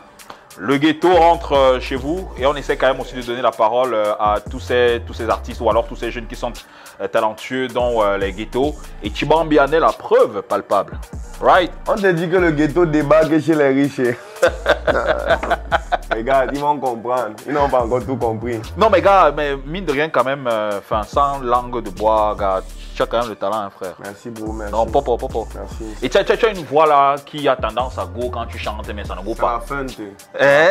Le 0.57 0.77
ghetto 0.77 1.13
rentre 1.13 1.55
euh, 1.55 1.81
chez 1.81 1.97
vous 1.97 2.31
et 2.39 2.47
on 2.47 2.55
essaie 2.55 2.77
quand 2.77 2.87
même 2.87 3.01
aussi 3.01 3.17
de 3.17 3.23
donner 3.23 3.43
la 3.43 3.51
parole 3.51 3.95
euh, 3.95 4.15
à 4.21 4.37
tous 4.49 4.61
ces, 4.61 5.03
tous 5.05 5.13
ces 5.13 5.29
artistes 5.29 5.61
ou 5.61 5.69
alors 5.69 5.89
tous 5.89 5.97
ces 5.97 6.13
jeunes 6.13 6.29
qui 6.29 6.37
sont 6.37 6.53
euh, 7.01 7.09
talentueux 7.09 7.67
dans 7.67 8.15
les 8.17 8.33
ghettos. 8.33 8.77
Et 9.03 9.13
Chibambi 9.13 9.59
en 9.59 9.67
est 9.73 9.81
la 9.81 9.91
preuve 9.91 10.41
palpable. 10.43 10.97
Right? 11.41 11.73
On 11.89 11.97
te 11.97 12.07
dit 12.07 12.29
que 12.29 12.37
le 12.37 12.53
ghetto 12.53 12.87
débarque 12.87 13.41
chez 13.41 13.57
les 13.57 13.71
riches. 13.71 14.17
Regarde, 16.15 16.51
ils 16.53 16.61
vont 16.61 16.79
comprendre. 16.79 17.35
Ils 17.47 17.53
n'ont 17.53 17.69
pas 17.69 17.83
encore 17.83 18.05
tout 18.05 18.17
compris. 18.17 18.61
Non 18.77 18.89
mais 18.91 19.03
gars, 19.03 19.33
mais 19.37 19.57
mine 19.67 19.85
de 19.85 19.93
rien 19.93 20.09
quand 20.09 20.23
même, 20.25 20.47
euh, 20.47 20.81
sans 21.09 21.41
langue 21.41 21.83
de 21.83 21.91
bois, 21.91 22.37
gars, 22.39 22.63
tu 22.95 23.03
as 23.03 23.07
quand 23.07 23.21
même 23.21 23.29
le 23.29 23.37
talent, 23.37 23.61
hein, 23.61 23.71
frère. 23.71 23.95
Merci, 24.03 24.31
bro. 24.31 24.53
Merci. 24.53 24.73
Non, 24.73 24.87
popo, 24.87 25.17
popo. 25.17 25.47
Merci. 25.55 25.97
Et 26.03 26.09
tu 26.09 26.17
as, 26.19 26.25
tu 26.25 26.33
as- 26.47 26.51
une 26.51 26.65
voix 26.65 26.87
là 26.87 27.17
qui 27.25 27.49
a 27.49 27.57
tendance 27.57 27.99
à 27.99 28.05
go 28.07 28.31
quand 28.31 28.47
tu 28.47 28.59
chantes, 28.59 28.89
mais 28.95 29.05
ça 29.05 29.15
ne 29.15 29.21
go 29.23 29.33
C'est 29.37 29.43
la 29.43 29.49
pas. 29.49 29.61
feinte. 29.61 29.97
Eh? 29.99 30.69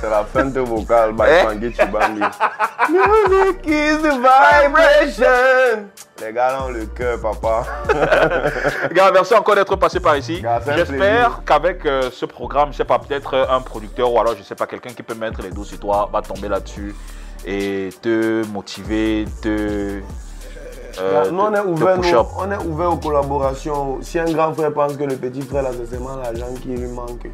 C'est 0.00 0.10
la 0.10 0.24
feinte 0.24 0.56
vocale 0.58 1.12
by 1.12 1.22
Eh? 1.26 1.72
Chibambi. 1.72 2.20
Music 2.90 3.66
is 3.66 3.96
the 4.02 4.18
vibration. 4.20 5.88
Les 6.20 6.32
gars 6.32 6.58
ont 6.64 6.70
le 6.70 6.86
cœur, 6.86 7.20
papa. 7.20 7.64
Gars, 8.92 9.10
merci 9.12 9.34
encore 9.34 9.54
d'être 9.56 9.74
passé 9.76 9.98
par 10.00 10.16
ici. 10.16 10.42
J'espère 10.76 11.42
qu'avec 11.44 11.84
euh, 11.86 12.10
ce 12.12 12.26
programme, 12.26 12.72
je 12.72 12.76
sais 12.78 12.84
pas, 12.84 12.98
peut-être 12.98 13.34
euh, 13.34 13.46
un 13.50 13.60
producteur 13.60 14.12
ou 14.12 14.20
alors 14.20 14.34
je 14.36 14.42
sais 14.42 14.54
pas, 14.54 14.66
quelqu'un 14.66 14.90
qui 14.90 15.02
peut 15.02 15.14
mettre 15.14 15.42
les 15.42 15.50
dos 15.50 15.64
sur 15.64 15.80
toi 15.80 16.08
va 16.12 16.22
tomber 16.22 16.48
là-dessus 16.48 16.94
et 17.44 17.88
te 18.00 18.44
motiver, 18.46 19.24
te. 19.42 20.00
Euh, 21.00 21.30
nous, 21.30 21.40
on 21.40 21.54
est, 21.54 21.60
ouvert, 21.60 21.98
nous, 21.98 22.04
on 22.38 22.50
est 22.50 22.66
ouvert 22.66 22.92
aux 22.92 22.96
collaborations. 22.96 23.98
Si 24.02 24.18
un 24.18 24.30
grand 24.30 24.52
frère 24.52 24.72
pense 24.72 24.96
que 24.96 25.04
le 25.04 25.16
petit 25.16 25.42
frère, 25.42 25.62
là, 25.62 25.70
c'est 25.72 25.90
seulement 25.90 26.16
l'argent 26.16 26.46
qui 26.60 26.68
lui 26.68 26.88
manque, 26.88 27.28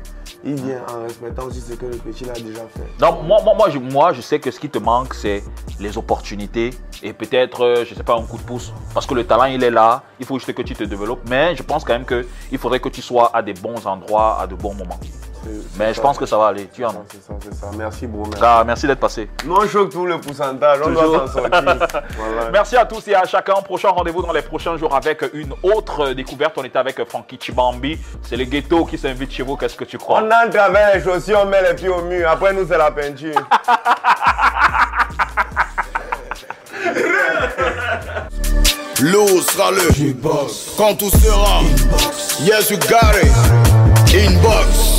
il 0.44 0.54
vient 0.54 0.82
en 0.88 1.02
respectant 1.02 1.44
aussi 1.44 1.60
ce 1.60 1.74
que 1.74 1.86
le 1.86 1.96
petit 1.96 2.24
l'a 2.24 2.34
déjà 2.34 2.62
fait. 2.74 2.86
Non, 3.00 3.22
moi, 3.22 3.38
moi, 3.42 3.54
moi, 3.54 3.70
je, 3.70 3.78
moi, 3.78 4.12
je 4.12 4.20
sais 4.20 4.38
que 4.38 4.50
ce 4.50 4.60
qui 4.60 4.68
te 4.68 4.78
manque, 4.78 5.14
c'est 5.14 5.42
les 5.80 5.98
opportunités 5.98 6.70
et 7.02 7.12
peut-être, 7.12 7.64
euh, 7.64 7.84
je 7.84 7.94
sais 7.94 8.04
pas, 8.04 8.14
un 8.14 8.22
coup 8.22 8.38
de 8.38 8.42
pouce. 8.42 8.72
Parce 8.94 9.06
que 9.06 9.14
le 9.14 9.24
talent, 9.24 9.44
il 9.44 9.62
est 9.62 9.70
là. 9.70 10.02
Il 10.20 10.26
faut 10.26 10.38
juste 10.38 10.52
que 10.52 10.62
tu 10.62 10.74
te 10.74 10.84
développes. 10.84 11.22
Mais 11.28 11.56
je 11.56 11.62
pense 11.62 11.84
quand 11.84 11.92
même 11.92 12.06
qu'il 12.06 12.58
faudrait 12.58 12.80
que 12.80 12.88
tu 12.88 13.02
sois 13.02 13.30
à 13.34 13.42
des 13.42 13.54
bons 13.54 13.86
endroits, 13.86 14.38
à 14.40 14.46
de 14.46 14.54
bons 14.54 14.74
moments. 14.74 14.98
Mais 15.76 15.94
je 15.94 16.00
pense 16.00 16.18
que 16.18 16.26
ça 16.26 16.36
va 16.36 16.48
aller. 16.48 16.68
Tu 16.72 16.84
en 16.84 16.90
C'est 16.90 16.96
ça, 16.96 17.04
C'est 17.10 17.26
ça, 17.26 17.34
c'est 17.42 17.54
ça. 17.54 17.66
Merci, 17.76 18.06
bro. 18.06 18.24
Merci. 18.26 18.64
Merci 18.66 18.86
d'être 18.86 19.00
passé. 19.00 19.28
Nous, 19.44 19.54
on 19.54 19.66
choque 19.66 19.90
tout 19.90 20.06
le 20.06 20.20
pourcentage. 20.20 20.78
On 20.84 20.90
doit 20.90 21.04
s'en 21.04 21.26
sortir. 21.26 21.50
Voilà. 22.18 22.50
Merci 22.52 22.76
à 22.76 22.84
tous 22.84 23.06
et 23.08 23.14
à 23.14 23.24
chacun. 23.24 23.54
Prochain 23.54 23.90
rendez-vous 23.90 24.22
dans 24.22 24.32
les 24.32 24.42
prochains 24.42 24.76
jours 24.76 24.94
avec 24.94 25.24
une 25.32 25.52
autre 25.62 26.10
découverte. 26.10 26.54
On 26.58 26.64
était 26.64 26.78
avec 26.78 27.02
Frankie 27.08 27.38
Chibambi. 27.40 27.98
C'est 28.22 28.36
le 28.36 28.44
ghetto 28.44 28.84
qui 28.84 28.98
s'invite 28.98 29.32
chez 29.32 29.42
vous. 29.42 29.56
Qu'est-ce 29.56 29.76
que 29.76 29.84
tu 29.84 29.98
crois? 29.98 30.22
On 30.22 30.26
entre 30.26 30.58
avec 30.58 30.94
les 30.94 31.02
chaussures, 31.02 31.40
on 31.42 31.46
met 31.46 31.62
les 31.62 31.74
pieds 31.74 31.88
au 31.88 32.02
mur. 32.02 32.28
Après, 32.28 32.52
nous, 32.52 32.66
c'est 32.66 32.78
la 32.78 32.90
peinture. 32.90 33.34
L'eau 39.00 39.40
sera 39.40 39.70
le 39.70 39.88
Quand 40.76 40.96
tout 40.96 41.10
sera 41.10 41.60
Yes, 42.40 42.68
you 42.70 42.78
got 42.78 43.14
it 43.14 43.32
Inbox 44.12 44.97